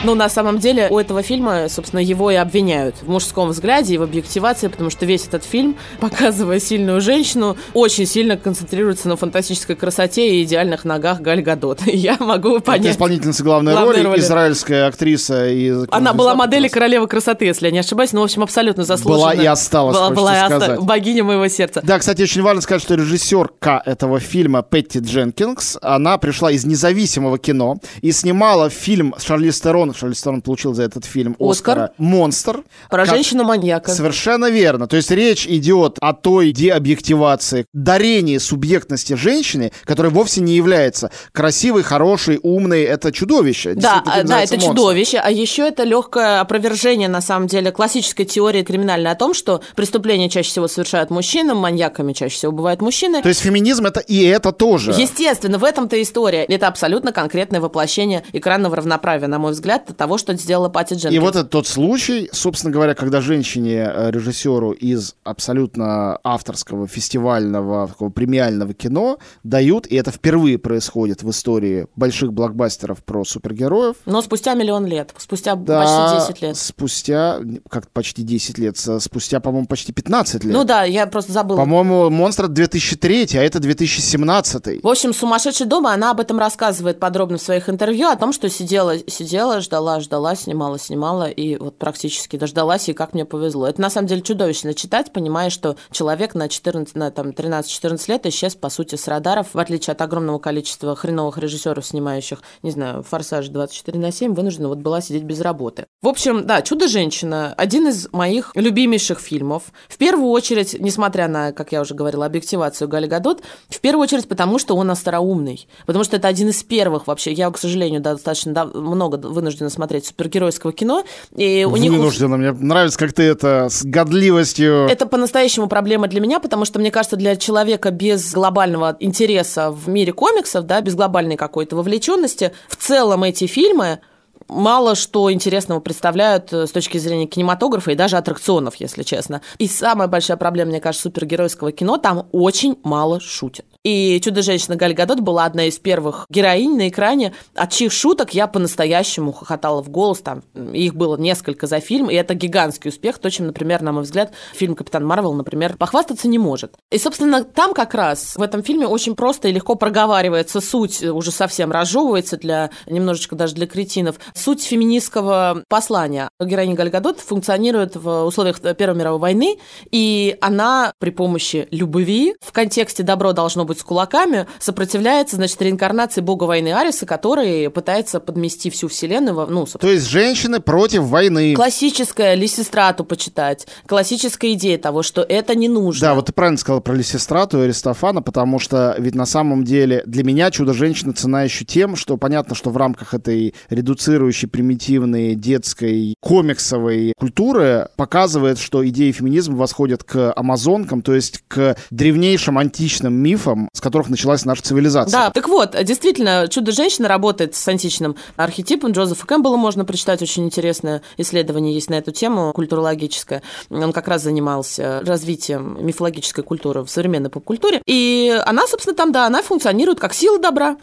[0.04, 3.98] Ну, на самом деле, у этого фильма, собственно, его и обвиняют в мужском взгляде и
[3.98, 9.74] в объективации, потому что весь этот фильм, показывая сильную женщину, очень сильно концентрируется на фантастической
[9.74, 11.82] красоте и идеальных ногах Галь Гадот.
[11.86, 12.86] Я могу понять.
[12.86, 15.48] Это исполнительница главной, главной роли, роли, израильская актриса.
[15.48, 19.32] И Она была моделью королевы красоты, если я не ошибаюсь, но, в общем, абсолютно заслуженно.
[19.32, 21.80] Была и осталась, Была, была и осталась богиня моего сердца.
[21.82, 27.38] Да, кстати, очень важно сказать, что режиссерка этого фильма Петти Дженкинс, она пришла из независимого
[27.38, 29.50] кино и снимала фильм с Шарли
[29.86, 31.78] Стерон Шарли Стерон получил за этот фильм Оскар.
[31.78, 31.92] Оскара.
[31.98, 32.62] «Монстр».
[32.90, 33.14] Про как...
[33.14, 33.90] женщину-маньяка.
[33.90, 34.86] Совершенно верно.
[34.86, 41.82] То есть речь идет о той деобъективации, дарении субъектности женщины, которая вовсе не является красивой,
[41.82, 42.82] хорошей, умной.
[42.82, 43.74] Это чудовище.
[43.74, 44.70] Да, да, это монстр.
[44.70, 45.18] чудовище.
[45.18, 50.28] А еще это легкое опровержение, на самом деле, классической теории криминальной о том, что преступления
[50.28, 53.22] чаще всего совершают мужчины, маньяками чаще всего бывают мужчины.
[53.22, 54.92] То есть феминизм это и это тоже.
[54.96, 56.44] Естественно, в этом-то история.
[56.44, 61.14] Это абсолютно конкретное воплощение экранного равноправия, на мой взгляд, того, что сделала Пати Дженкинс.
[61.14, 67.88] И вот это тот случай, собственно говоря, когда женщине, э, режиссеру из абсолютно авторского, фестивального,
[67.88, 73.96] такого премиального кино дают, и это впервые происходит в истории больших блокбастеров про супергероев.
[74.06, 76.56] Но спустя миллион лет, спустя да, почти 10 лет.
[76.56, 80.52] спустя, как почти 10 лет, спустя, по-моему, почти 15 лет.
[80.52, 81.58] Ну да, я просто забыла.
[81.58, 84.82] По-моему, «Монстр» 2003, а это 2017.
[84.82, 88.48] В общем, «Сумасшедший дома», она об этом рассказывает подробно в своих интервью, о том, что
[88.48, 93.66] сидела, сидела, ждала ждала, снимала, снимала, и вот практически дождалась, и как мне повезло.
[93.68, 98.26] Это на самом деле чудовищно читать, понимая, что человек на 14, на там 13-14 лет
[98.26, 103.02] исчез, по сути, с радаров, в отличие от огромного количества хреновых режиссеров, снимающих, не знаю,
[103.02, 105.86] «Форсаж» 24 на 7, вынуждена вот была сидеть без работы.
[106.02, 109.64] В общем, да, «Чудо-женщина»— один из моих любимейших фильмов.
[109.88, 114.28] В первую очередь, несмотря на, как я уже говорила, объективацию Гали Гадот, в первую очередь
[114.28, 115.68] потому, что он остроумный.
[115.86, 117.32] Потому что это один из первых вообще.
[117.32, 121.04] Я, к сожалению, достаточно много вынуждена смотреть супергеройского кино.
[121.34, 121.92] И у них...
[121.92, 122.36] Вынуждена.
[122.36, 124.86] Мне нравится, как ты это с годливостью...
[124.88, 129.88] Это по-настоящему проблема для меня, потому что, мне кажется, для человека без глобального интереса в
[129.88, 134.00] мире комиксов, да, без глобальной какой-то вовлеченности, в целом эти фильмы
[134.48, 139.40] мало что интересного представляют э, с точки зрения кинематографа и даже аттракционов, если честно.
[139.58, 143.66] И самая большая проблема, мне кажется, супергеройского кино, там очень мало шутят.
[143.86, 148.48] И «Чудо-женщина» Галь Гадот была одна из первых героинь на экране, от чьих шуток я
[148.48, 150.18] по-настоящему хохотала в голос.
[150.22, 154.02] Там их было несколько за фильм, и это гигантский успех, то, чем, например, на мой
[154.02, 156.72] взгляд, фильм «Капитан Марвел», например, похвастаться не может.
[156.90, 161.30] И, собственно, там как раз в этом фильме очень просто и легко проговаривается суть, уже
[161.30, 166.28] совсем разжевывается для немножечко даже для кретинов, суть феминистского послания.
[166.40, 169.58] Героиня Гальгадот функционирует в условиях Первой мировой войны,
[169.92, 176.20] и она при помощи любви в контексте «добро должно быть с кулаками» сопротивляется, значит, реинкарнации
[176.20, 179.46] бога войны Ариса, который пытается подмести всю вселенную.
[179.48, 181.54] Ну, То есть женщины против войны.
[181.54, 183.66] Классическая Лисистрату почитать.
[183.86, 186.08] Классическая идея того, что это не нужно.
[186.08, 190.02] Да, вот ты правильно сказал про Лисистрату и Аристофана, потому что ведь на самом деле
[190.06, 196.14] для меня «Чудо-женщина» цена еще тем, что понятно, что в рамках этой редуцирующей, примитивной, детской,
[196.20, 203.65] комиксовой культуры показывает, что идеи феминизма восходят к амазонкам, то есть к древнейшим античным мифам,
[203.72, 205.12] с которых началась наша цивилизация.
[205.12, 208.92] Да, так вот, действительно, «Чудо-женщина» работает с античным архетипом.
[208.92, 213.42] Джозефа Кэмпбелла можно прочитать, очень интересное исследование есть на эту тему, культурологическое.
[213.70, 217.82] Он как раз занимался развитием мифологической культуры в современной поп-культуре.
[217.86, 220.76] И она, собственно, там, да, она функционирует как сила добра.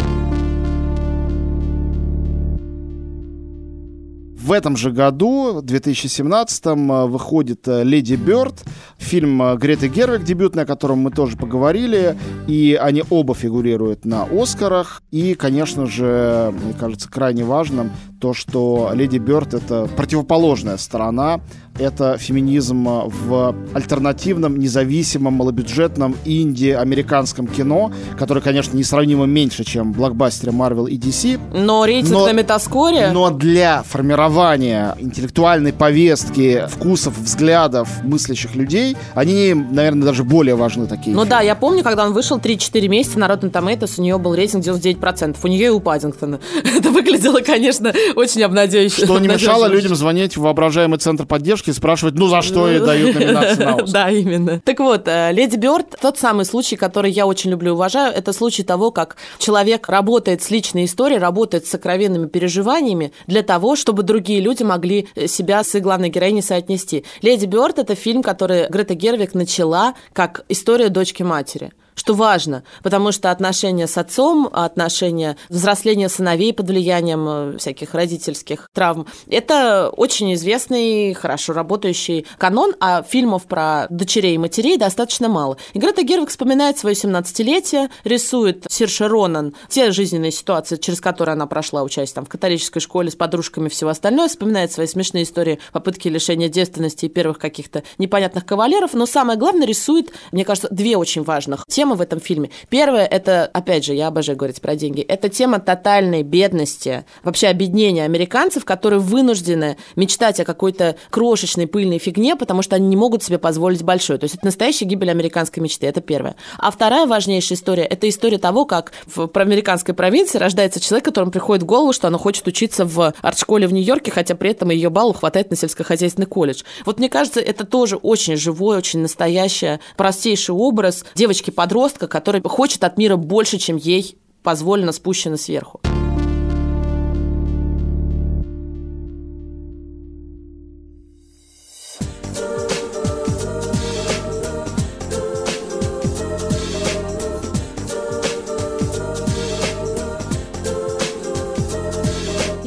[4.43, 8.65] В этом же году, в 2017 м выходит э, «Леди Бёрд»,
[8.97, 14.23] фильм э, Греты Гервик, дебютный, о котором мы тоже поговорили, и они оба фигурируют на
[14.23, 15.01] «Оскарах».
[15.11, 21.39] И, конечно же, мне кажется, крайне важным то, что «Леди Бёрд»— это противоположная сторона
[21.79, 30.89] это феминизм в альтернативном, независимом, малобюджетном инди-американском кино, которое, конечно, несравнимо меньше, чем блокбастеры Marvel
[30.89, 31.39] и DC.
[31.53, 33.11] Но рейтинг но, на метаскоре...
[33.11, 41.15] Но для формирования интеллектуальной повестки, вкусов, взглядов мыслящих людей, они, наверное, даже более важны такие.
[41.15, 41.29] Ну фильмы.
[41.29, 44.63] да, я помню, когда он вышел 3-4 месяца на Rotten Tomatoes, у нее был рейтинг
[44.63, 45.37] 99%.
[45.41, 46.39] У нее и у Паддингтона.
[46.77, 49.05] Это выглядело, конечно, очень обнадеживающе.
[49.05, 52.79] Что не мешало людям звонить в воображаемый центр поддержки девушки спрашивать, ну за что ей
[52.79, 53.91] дают номинацию на Оскар.
[53.91, 54.61] Да, именно.
[54.63, 58.33] Так вот, э, Леди Бёрд, тот самый случай, который я очень люблю и уважаю, это
[58.33, 64.03] случай того, как человек работает с личной историей, работает с сокровенными переживаниями для того, чтобы
[64.03, 67.05] другие люди могли себя с главной героиней соотнести.
[67.21, 73.31] Леди Бёрд– это фильм, который Грета Гервик начала как история дочки-матери что важно, потому что
[73.31, 81.13] отношения с отцом, отношения взросления сыновей под влиянием э, всяких родительских травм, это очень известный,
[81.13, 85.57] хорошо работающий канон, а фильмов про дочерей и матерей достаточно мало.
[85.73, 91.47] И Грета Гервик вспоминает свое 17-летие, рисует Сирша Ронан, те жизненные ситуации, через которые она
[91.47, 95.59] прошла, учась там в католической школе с подружками и всего остальное, вспоминает свои смешные истории,
[95.71, 100.97] попытки лишения девственности и первых каких-то непонятных кавалеров, но самое главное рисует, мне кажется, две
[100.97, 102.49] очень важных темы темы в этом фильме.
[102.69, 108.05] Первое, это, опять же, я обожаю говорить про деньги, это тема тотальной бедности, вообще объединения
[108.05, 113.37] американцев, которые вынуждены мечтать о какой-то крошечной пыльной фигне, потому что они не могут себе
[113.37, 114.17] позволить большое.
[114.17, 116.37] То есть это настоящая гибель американской мечты, это первое.
[116.57, 121.63] А вторая важнейшая история, это история того, как в американской провинции рождается человек, которому приходит
[121.63, 125.17] в голову, что она хочет учиться в арт-школе в Нью-Йорке, хотя при этом ее баллов
[125.17, 126.63] хватает на сельскохозяйственный колледж.
[126.85, 132.83] Вот мне кажется, это тоже очень живой, очень настоящий, простейший образ девочки-подростка, подростка, который хочет
[132.83, 135.81] от мира больше, чем ей позволено спущено сверху.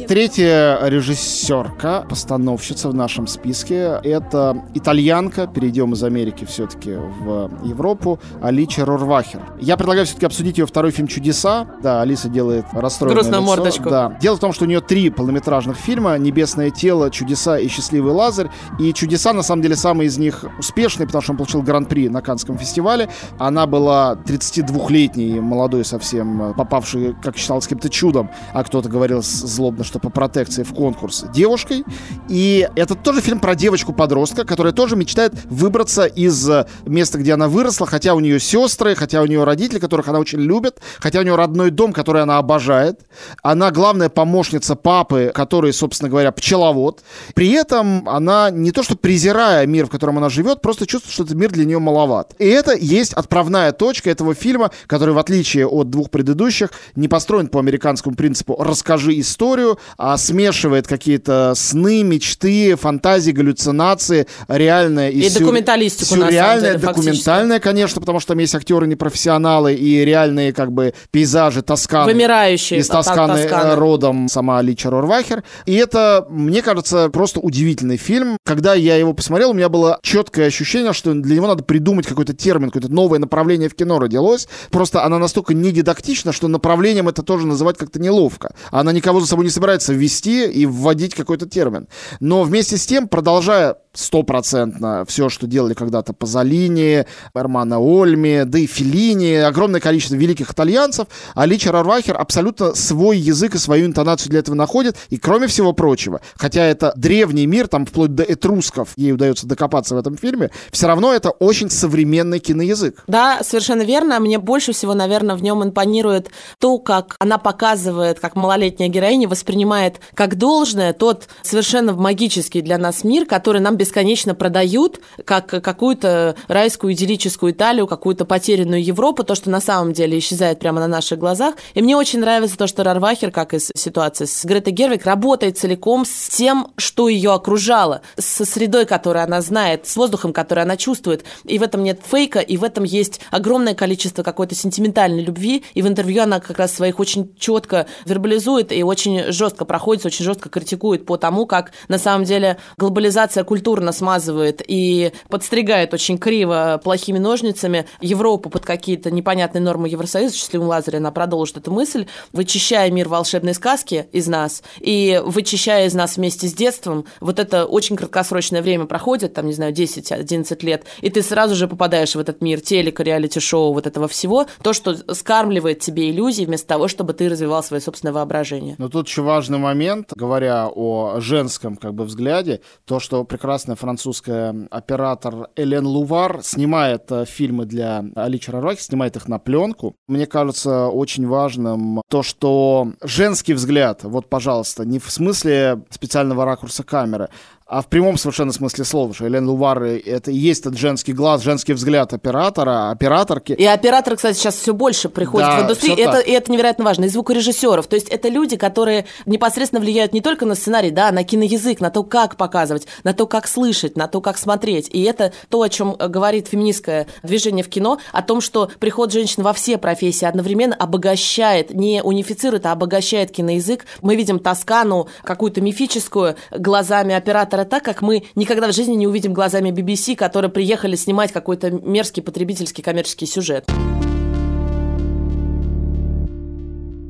[0.07, 8.85] Третья режиссерка, постановщица в нашем списке, это итальянка, перейдем из Америки все-таки в Европу, Алича
[8.85, 9.41] Рорвахер.
[9.59, 11.67] Я предлагаю все-таки обсудить ее второй фильм «Чудеса».
[11.83, 13.55] Да, Алиса делает расстроенное Грустную лицо.
[13.55, 13.89] мордочку.
[13.89, 14.17] Да.
[14.21, 18.49] Дело в том, что у нее три полнометражных фильма «Небесное тело», «Чудеса» и «Счастливый Лазарь».
[18.79, 22.21] И «Чудеса», на самом деле, самый из них успешный, потому что он получил гран-при на
[22.21, 23.09] Канском фестивале.
[23.39, 29.96] Она была 32-летней, молодой совсем, попавшей, как считалось, каким-то чудом, а кто-то говорил злобно, что
[29.99, 31.83] по протекции в конкурс девушкой.
[32.29, 37.47] И это тоже фильм про девочку-подростка, которая тоже мечтает выбраться из э, места, где она
[37.47, 41.23] выросла, хотя у нее сестры, хотя у нее родители, которых она очень любит, хотя у
[41.23, 43.01] нее родной дом, который она обожает.
[43.43, 47.03] Она главная помощница папы, который, собственно говоря, пчеловод.
[47.33, 51.23] При этом она не то что презирая мир, в котором она живет, просто чувствует, что
[51.23, 52.33] этот мир для нее маловат.
[52.39, 57.47] И это есть отправная точка этого фильма, который, в отличие от двух предыдущих, не построен
[57.47, 65.29] по американскому принципу «расскажи историю», а смешивает какие-то сны, мечты, фантазии, галлюцинации, реальное и, и
[65.29, 65.43] сюр...
[65.43, 70.93] документалистику, сюрреальное, деле, документальное, конечно, потому что там есть актеры непрофессионалы и реальные как бы
[71.11, 72.11] пейзажи Тосканы.
[72.11, 72.79] Вымирающие.
[72.79, 73.75] Из Тосканы, Тосканы.
[73.75, 75.43] родом сама Лича Рорвахер.
[75.65, 78.37] И это, мне кажется, просто удивительный фильм.
[78.45, 82.33] Когда я его посмотрел, у меня было четкое ощущение, что для него надо придумать какой-то
[82.33, 84.47] термин, какое-то новое направление в кино родилось.
[84.71, 88.53] Просто она настолько не дидактична, что направлением это тоже называть как-то неловко.
[88.71, 91.87] Она никого за собой не собирает пытается ввести и вводить какой-то термин.
[92.19, 98.67] Но вместе с тем, продолжая стопроцентно все, что делали когда-то Пазолини, Эрмана Ольми, да и
[98.67, 104.39] Филини, огромное количество великих итальянцев, а Личер Арвахер абсолютно свой язык и свою интонацию для
[104.39, 109.13] этого находит, и кроме всего прочего, хотя это древний мир, там вплоть до этрусков ей
[109.13, 113.03] удается докопаться в этом фильме, все равно это очень современный киноязык.
[113.07, 114.19] Да, совершенно верно.
[114.19, 116.29] Мне больше всего, наверное, в нем импонирует
[116.59, 123.03] то, как она показывает, как малолетняя героиня воспринимает как должное тот совершенно магический для нас
[123.03, 129.49] мир, который нам бесконечно продают как какую-то райскую идиллическую Италию, какую-то потерянную Европу, то, что
[129.49, 131.55] на самом деле исчезает прямо на наших глазах.
[131.73, 136.05] И мне очень нравится то, что Рарвахер, как и ситуация с Гретой Гервик, работает целиком
[136.05, 141.23] с тем, что ее окружало, со средой, которую она знает, с воздухом, который она чувствует.
[141.45, 145.63] И в этом нет фейка, и в этом есть огромное количество какой-то сентиментальной любви.
[145.73, 150.25] И в интервью она как раз своих очень четко вербализует и очень жестко проходит, очень
[150.25, 153.43] жестко критикует по тому, как на самом деле глобализация
[153.77, 160.35] культурно смазывает и подстригает очень криво плохими ножницами Европу под какие-то непонятные нормы Евросоюза.
[160.35, 165.93] Счастливым Лазаре она продолжит эту мысль, вычищая мир волшебной сказки из нас и вычищая из
[165.93, 167.05] нас вместе с детством.
[167.21, 171.67] Вот это очень краткосрочное время проходит, там, не знаю, 10-11 лет, и ты сразу же
[171.67, 176.67] попадаешь в этот мир телека, реалити-шоу, вот этого всего, то, что скармливает тебе иллюзии вместо
[176.67, 178.73] того, чтобы ты развивал свое собственное воображение.
[178.79, 183.23] Но тут еще важный момент, говоря о женском как бы взгляде, то, что
[183.57, 189.95] прекрасная французская оператор Элен Лувар снимает э, фильмы для Али Чарарвахи, снимает их на пленку.
[190.07, 196.83] Мне кажется очень важным то, что женский взгляд, вот, пожалуйста, не в смысле специального ракурса
[196.83, 197.29] камеры,
[197.67, 201.41] а в прямом совершенно смысле слова, что Элен Лувар это и есть этот женский глаз,
[201.41, 203.51] женский взгляд оператора, операторки.
[203.53, 206.85] И операторы, кстати, сейчас все больше приходят да, в индустрию, и это, и это невероятно
[206.85, 211.11] важно, и звукорежиссеров, то есть это люди, которые непосредственно влияют не только на сценарий, да,
[211.11, 215.01] на киноязык, на то, как показывать, на то, как слышать, на то, как смотреть, и
[215.03, 219.51] это то, о чем говорит феминистское движение в кино, о том, что приход женщин во
[219.51, 223.85] все профессии одновременно обогащает, не унифицирует, а обогащает киноязык.
[224.01, 229.07] Мы видим Тоскану какую-то мифическую глазами оператора оператора так, как мы никогда в жизни не
[229.07, 233.65] увидим глазами BBC, которые приехали снимать какой-то мерзкий потребительский коммерческий сюжет.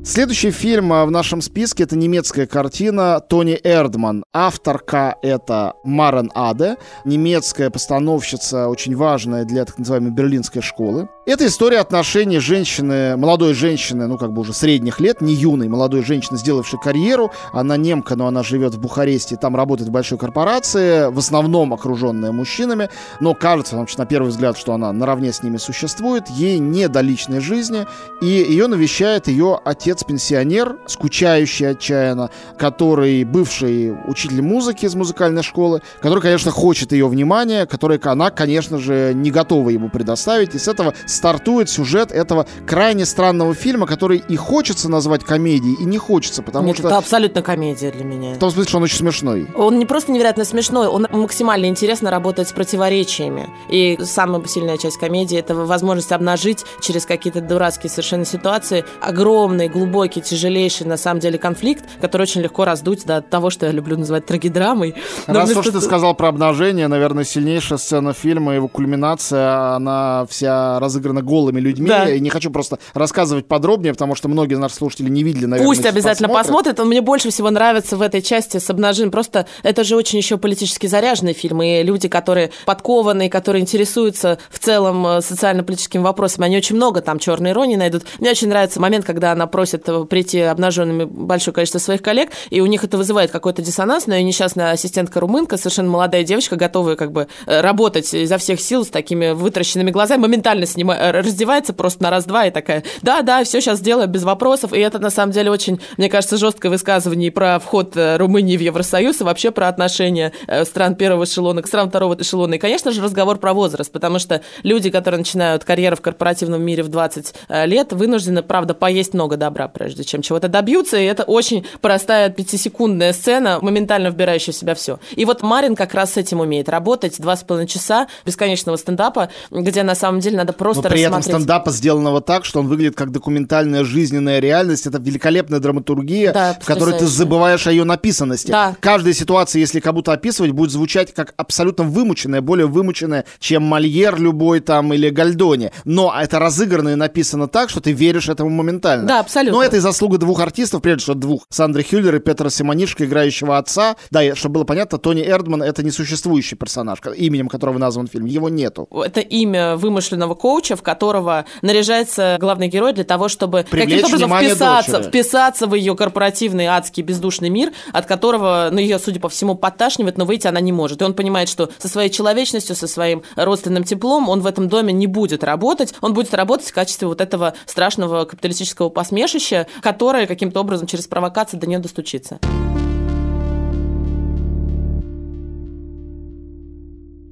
[0.08, 4.24] Следующий фильм а, в нашем списке это немецкая картина Тони Эрдман.
[4.32, 11.10] Авторка это Марен Аде, немецкая постановщица, очень важная для так называемой берлинской школы.
[11.26, 16.02] Это история отношений женщины, молодой женщины, ну как бы уже средних лет, не юной, молодой
[16.02, 17.30] женщины, сделавшей карьеру.
[17.52, 22.32] Она немка, но она живет в Бухаресте, там работает в большой корпорации, в основном окруженная
[22.32, 22.88] мужчинами,
[23.20, 27.02] но кажется, значит, на первый взгляд, что она наравне с ними существует, ей не до
[27.02, 27.86] личной жизни,
[28.22, 29.60] и ее навещает ее
[29.98, 37.66] отец-пенсионер, скучающий отчаянно, который бывший учитель музыки из музыкальной школы, который, конечно, хочет ее внимания,
[37.66, 43.04] который она, конечно же, не готова ему предоставить, и с этого стартует сюжет этого крайне
[43.04, 46.88] странного фильма, который и хочется назвать комедией, и не хочется, потому Нет, что...
[46.88, 48.34] это абсолютно комедия для меня.
[48.34, 49.48] В том смысле, что он очень смешной.
[49.56, 53.48] Он не просто невероятно смешной, он максимально интересно работает с противоречиями.
[53.68, 59.87] И самая сильная часть комедии— это возможность обнажить через какие-то дурацкие совершенно ситуации огромный, глубокий,
[60.20, 64.26] тяжелейший, на самом деле, конфликт, который очень легко раздуть до того, что я люблю называть
[64.26, 64.94] трагедрамой.
[65.26, 65.60] Но Раз вместо...
[65.60, 71.60] уж ты сказал про обнажение, наверное, сильнейшая сцена фильма, его кульминация, она вся разыграна голыми
[71.60, 71.88] людьми.
[71.88, 72.04] Да.
[72.04, 75.68] Я не хочу просто рассказывать подробнее, потому что многие наши слушатели не видели, наверное.
[75.68, 76.46] Пусть обязательно посмотрят.
[76.46, 76.80] посмотрят.
[76.80, 79.10] Он мне больше всего нравится в этой части с обнажением.
[79.10, 81.62] Просто это же очень еще политически заряженный фильм.
[81.62, 87.18] И люди, которые подкованные, которые интересуются в целом э, социально-политическими вопросами, они очень много там
[87.18, 88.04] черной иронии найдут.
[88.18, 92.60] Мне очень нравится момент, когда она просит э, прийти обнаженными большое количество своих коллег, и
[92.60, 96.96] у них это вызывает какой-то диссонанс, но и несчастная ассистентка румынка, совершенно молодая девочка, готовая
[96.96, 101.72] как бы э, работать изо всех сил с такими вытращенными глазами, моментально снимает Э, раздевается
[101.72, 104.72] просто на раз-два и такая, да-да, все сейчас сделаю без вопросов.
[104.72, 108.60] И это, на самом деле, очень, мне кажется, жесткое высказывание про вход э, Румынии в
[108.60, 110.32] Евросоюз и вообще про отношения
[110.64, 112.54] стран первого эшелона к странам второго эшелона.
[112.54, 116.82] И, конечно же, разговор про возраст, потому что люди, которые начинают карьеру в корпоративном мире
[116.82, 117.34] в 20
[117.66, 120.96] лет, вынуждены, правда, поесть много добра, прежде чем чего-то добьются.
[120.98, 125.00] И это очень простая пятисекундная сцена, моментально вбирающая в себя все.
[125.16, 127.18] И вот Марин как раз с этим умеет работать.
[127.18, 131.22] Два с половиной часа бесконечного стендапа, где на самом деле надо просто Но при этом
[131.22, 134.86] стендапа сделанного так, что он выглядит как документальная жизненная реальность.
[134.86, 138.50] Это великолепная драматургия, да, в которой ты забываешь о ее написанности.
[138.50, 138.76] Да.
[138.80, 144.20] Каждая ситуация, если как будто описывать, будет звучать как абсолютно вымученная, более вымученная, чем Мольер
[144.20, 145.72] любой там или Гальдони.
[145.84, 149.06] Но это разыграно и написано так, что ты веришь этому моментально.
[149.06, 149.47] Да, абсолютно.
[149.48, 149.58] Абсолютно.
[149.58, 151.46] Но это и заслуга двух артистов, прежде всего двух.
[151.50, 153.96] Сандры Хюллер и Петра Симонишко, играющего отца.
[154.10, 158.26] Да, и чтобы было понятно, Тони Эрдман— это несуществующий персонаж, именем которого назван фильм.
[158.26, 158.88] Его нету.
[158.92, 165.02] Это имя вымышленного коуча, в которого наряжается главный герой для того, чтобы каким-то образом вписаться,
[165.02, 170.18] вписаться в ее корпоративный адский бездушный мир, от которого, ну, ее, судя по всему, подташнивает,
[170.18, 171.00] но выйти она не может.
[171.00, 174.92] И он понимает, что со своей человечностью, со своим родственным теплом он в этом доме
[174.92, 175.94] не будет работать.
[176.00, 179.37] Он будет работать в качестве вот этого страшного капиталистического посмешища,
[179.82, 182.38] которое каким-то образом через провокации до нее достучится.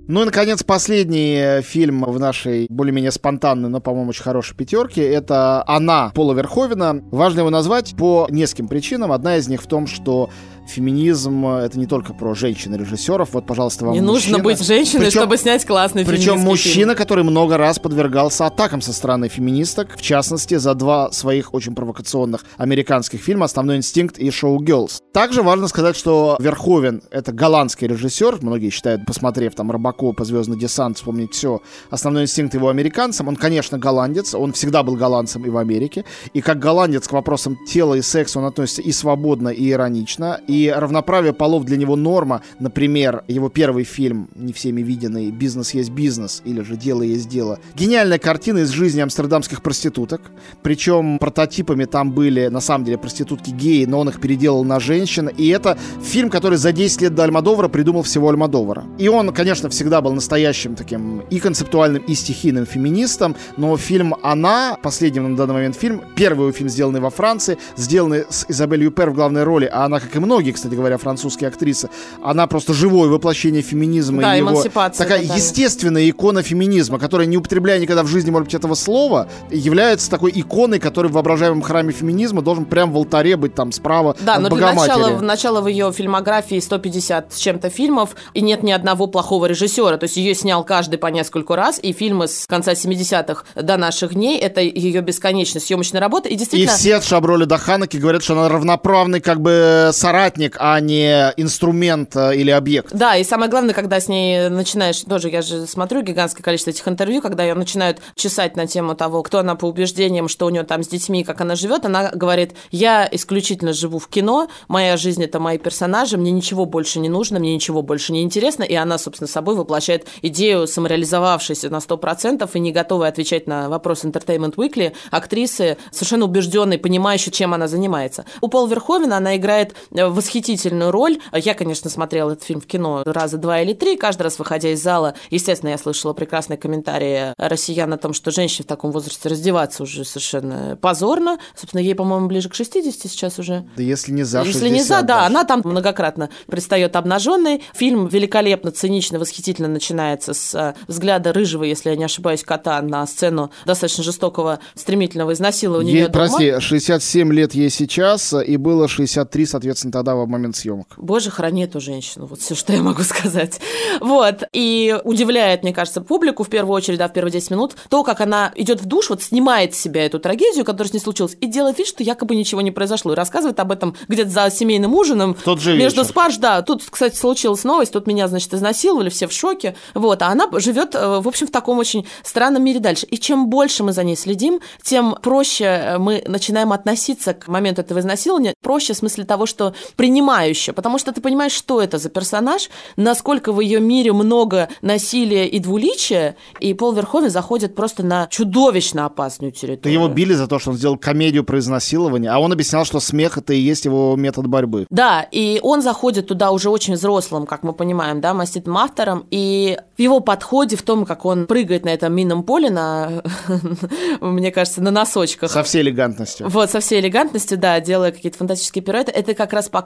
[0.09, 5.03] Ну и, наконец, последний э, фильм в нашей более-менее спонтанной, но, по-моему, очень хорошей пятерке.
[5.03, 7.01] Это «Она» Пола Верховена.
[7.11, 9.11] Важно его назвать по нескольким причинам.
[9.11, 10.31] Одна из них в том, что
[10.69, 13.33] феминизм э, это не только про женщин-режиссеров.
[13.33, 14.39] Вот, пожалуйста, вам Не мужчина.
[14.39, 16.97] нужно быть женщиной, причем, чтобы снять классный Причем мужчина, фильм.
[16.97, 22.45] который много раз подвергался атакам со стороны феминисток, в частности, за два своих очень провокационных
[22.57, 25.01] американских фильма «Основной инстинкт» и «Шоу Girls».
[25.13, 28.39] Также важно сказать, что Верховен— это голландский режиссер.
[28.43, 31.61] Многие считают, посмотрев там Рыбакова, «Звездный десант», вспомнить все.
[31.91, 33.29] «Основной инстинкт» его американцем.
[33.29, 34.35] Он, конечно, голландец.
[34.35, 36.05] Он всегда был голландцем и в Америке.
[36.35, 40.41] И как голландец к вопросам тела и секса он относится и свободно, и иронично.
[40.49, 42.43] И и равноправие полов для него норма.
[42.59, 47.59] Например, его первый фильм, не всеми виденный, «Бизнес есть бизнес» или же «Дело есть дело».
[47.75, 50.21] Гениальная картина из жизни амстердамских проституток.
[50.63, 55.29] Причем прототипами там были, на самом деле, проститутки геи, но он их переделал на женщин.
[55.29, 58.85] И это фильм, который за 10 лет до Альмадовара придумал всего Альмадовара.
[58.99, 64.79] И он, конечно, всегда был настоящим таким и концептуальным, и стихийным феминистом, но фильм «Она»,
[64.83, 69.15] последний на данный момент фильм, первый фильм, сделанный во Франции, сделанный с Изабель Юпер в
[69.15, 71.89] главной роли, а она, как и многие многие, кстати говоря, французские актрисы,
[72.23, 74.23] она просто живое воплощение феминизма.
[74.23, 75.33] Да, и его, такая тотально.
[75.33, 80.31] естественная икона феминизма, которая, не употребляя никогда в жизни, может быть, этого слова, является такой
[80.35, 84.49] иконой, который в воображаемом храме феминизма должен прям в алтаре быть там справа Да, но
[84.51, 89.47] для начала, начала в ее фильмографии 150 с чем-то фильмов, и нет ни одного плохого
[89.47, 89.97] режиссера.
[89.97, 94.15] То есть ее снял каждый по нескольку раз, и фильмы с конца 70-х до наших
[94.15, 96.29] дней— это ее бесконечная съемочная работа.
[96.29, 96.71] И действительно...
[96.71, 100.81] И все от Шаброли до Ханаки говорят, что она равноправный как бы соратник соратник, а
[100.81, 102.93] не инструмент э, или объект.
[102.93, 106.87] Да, и самое главное, когда с ней начинаешь, тоже я же смотрю гигантское количество этих
[106.87, 110.63] интервью, когда ее начинают чесать на тему того, кто она по убеждениям, что у нее
[110.63, 115.23] там с детьми, как она живет, она говорит, я исключительно живу в кино, моя жизнь
[115.23, 118.99] это мои персонажи, мне ничего больше не нужно, мне ничего больше не интересно, и она,
[118.99, 124.93] собственно, собой воплощает идею самореализовавшейся на 100% и не готовой отвечать на вопрос Entertainment Weekly,
[125.11, 128.25] актрисы, совершенно убежденной, понимающей, чем она занимается.
[128.41, 131.19] У Пол Верховена она играет в восхитительную роль.
[131.33, 134.83] Я, конечно, смотрела этот фильм в кино раза два или три, каждый раз выходя из
[134.83, 135.15] зала.
[135.31, 140.05] Естественно, я слышала прекрасные комментарии россиян о том, что женщине в таком возрасте раздеваться уже
[140.05, 141.39] совершенно позорно.
[141.55, 143.65] Собственно, ей, по-моему, ближе к 60 сейчас уже.
[143.77, 147.63] Да если не за Если не за, да, она там многократно предстает обнаженной.
[147.75, 153.07] Фильм великолепно, цинично, восхитительно начинается с э, взгляда рыжего, если я не ошибаюсь, кота на
[153.07, 156.13] сцену достаточно жестокого, стремительного изнасилования ей, дома.
[156.13, 160.95] Прости, 67 лет ей сейчас, и было 63, соответственно, тогда в момент съемок.
[160.97, 163.61] Боже, храни эту женщину, вот все, что я могу сказать.
[164.01, 168.05] Вот, и удивляет, мне кажется, публику в первую очередь, да, в первые 10 минут, то,
[168.05, 171.37] как она идет в душ, вот снимает с себя эту трагедию, которая с ней случилась,
[171.41, 174.95] и делает вид, что якобы ничего не произошло, и рассказывает об этом где-то за семейным
[174.95, 175.35] ужином.
[175.35, 176.11] В тот же Между вечер.
[176.11, 180.29] спарш, да, тут, кстати, случилась новость, тут меня, значит, изнасиловали, все в шоке, вот, а
[180.29, 183.07] она живет, э, в общем, в таком очень странном мире дальше.
[183.07, 187.83] И чем больше мы за ней следим, тем проще э, мы начинаем относиться к моменту
[187.83, 189.75] этого изнасилования, проще в смысле того, что
[190.07, 195.49] принимающе, потому что ты понимаешь, что это за персонаж, насколько в ее мире много насилия
[195.49, 199.99] и двуличия, и Пол Верховен заходит просто на чудовищно опасную территорию.
[199.99, 203.37] Его били за то, что он сделал комедию про изнасилование, а он объяснял, что смех
[203.37, 204.87] это и есть его метод борьбы.
[204.91, 209.77] Да, и он заходит туда уже очень взрослым, как мы понимаем, да, маститым автором, и
[209.97, 213.25] в его подходе, в том, как он прыгает на этом минном поле, на,
[214.21, 215.51] мне кажется, на носочках.
[215.51, 216.49] Со всей элегантностью.
[216.49, 219.86] Вот, со всей элегантностью, да, делая какие-то фантастические пируэты, это как раз показывает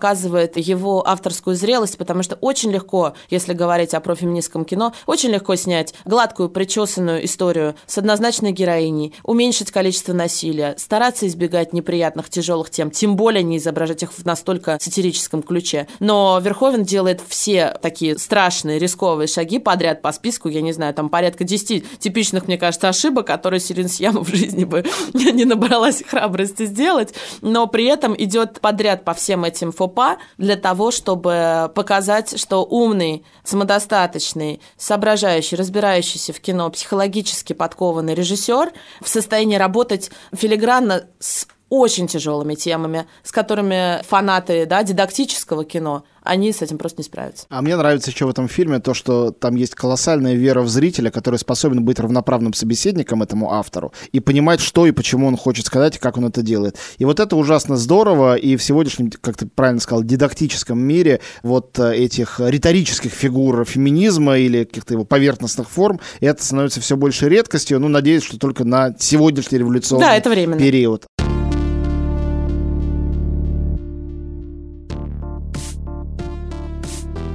[0.56, 5.94] его авторскую зрелость, потому что очень легко, если говорить о профеминистском кино, очень легко снять
[6.04, 13.16] гладкую, причесанную историю с однозначной героиней, уменьшить количество насилия, стараться избегать неприятных, тяжелых тем, тем
[13.16, 15.86] более не изображать их в настолько сатирическом ключе.
[15.98, 21.08] Но Верховен делает все такие страшные, рисковые шаги подряд по списку, я не знаю, там
[21.08, 24.84] порядка 10 типичных, мне кажется, ошибок, которые Сирин Сьяма в жизни бы
[25.14, 30.90] не набралась храбрости сделать, но при этом идет подряд по всем этим фопа для того,
[30.90, 40.10] чтобы показать, что умный, самодостаточный, соображающий, разбирающийся в кино, психологически подкованный режиссер в состоянии работать
[40.32, 47.00] филигранно с очень тяжелыми темами, с которыми фанаты да, дидактического кино они с этим просто
[47.00, 47.46] не справятся.
[47.48, 51.10] А мне нравится еще в этом фильме то, что там есть колоссальная вера в зрителя,
[51.10, 55.96] который способен быть равноправным собеседником этому автору и понимать, что и почему он хочет сказать,
[55.96, 56.76] и как он это делает.
[56.98, 61.78] И вот это ужасно здорово, и в сегодняшнем, как ты правильно сказал, дидактическом мире вот
[61.78, 67.80] э, этих риторических фигур феминизма или каких-то его поверхностных форм, это становится все больше редкостью,
[67.80, 71.06] ну, надеюсь, что только на сегодняшний революционный да, это период.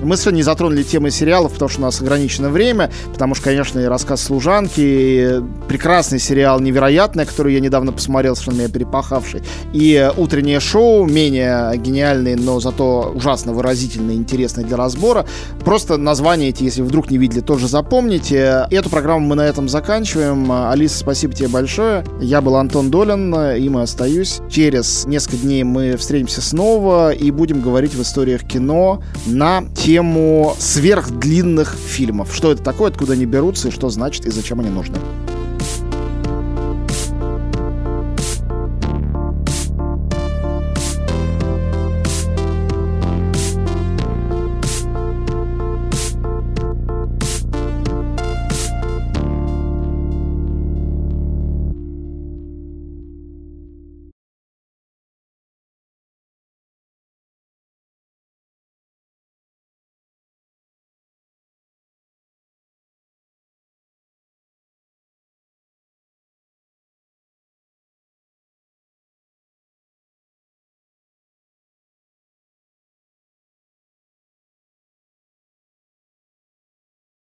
[0.06, 3.80] Мы сегодня не затронули темы сериалов, потому что у нас ограничено время, потому что, конечно,
[3.80, 9.42] и рассказ служанки, и прекрасный сериал «Невероятное», который я недавно посмотрел, совершенно меня перепахавший,
[9.74, 15.26] и утреннее шоу, менее гениальные, но зато ужасно выразительные, интересные для разбора.
[15.64, 18.68] Просто названия эти, если вдруг не видели, тоже запомните.
[18.70, 20.52] Эту программу мы на этом заканчиваем.
[20.52, 22.04] Алиса, спасибо тебе большое.
[22.22, 24.40] Я был Антон Долин, и мы остаюсь.
[24.52, 30.58] Через несколько дней мы встретимся снова и будем говорить в историях кино на тему тему
[30.60, 32.36] сверхдлинных фильмов.
[32.36, 34.98] Что это такое, откуда они берутся и что значит и зачем они нужны.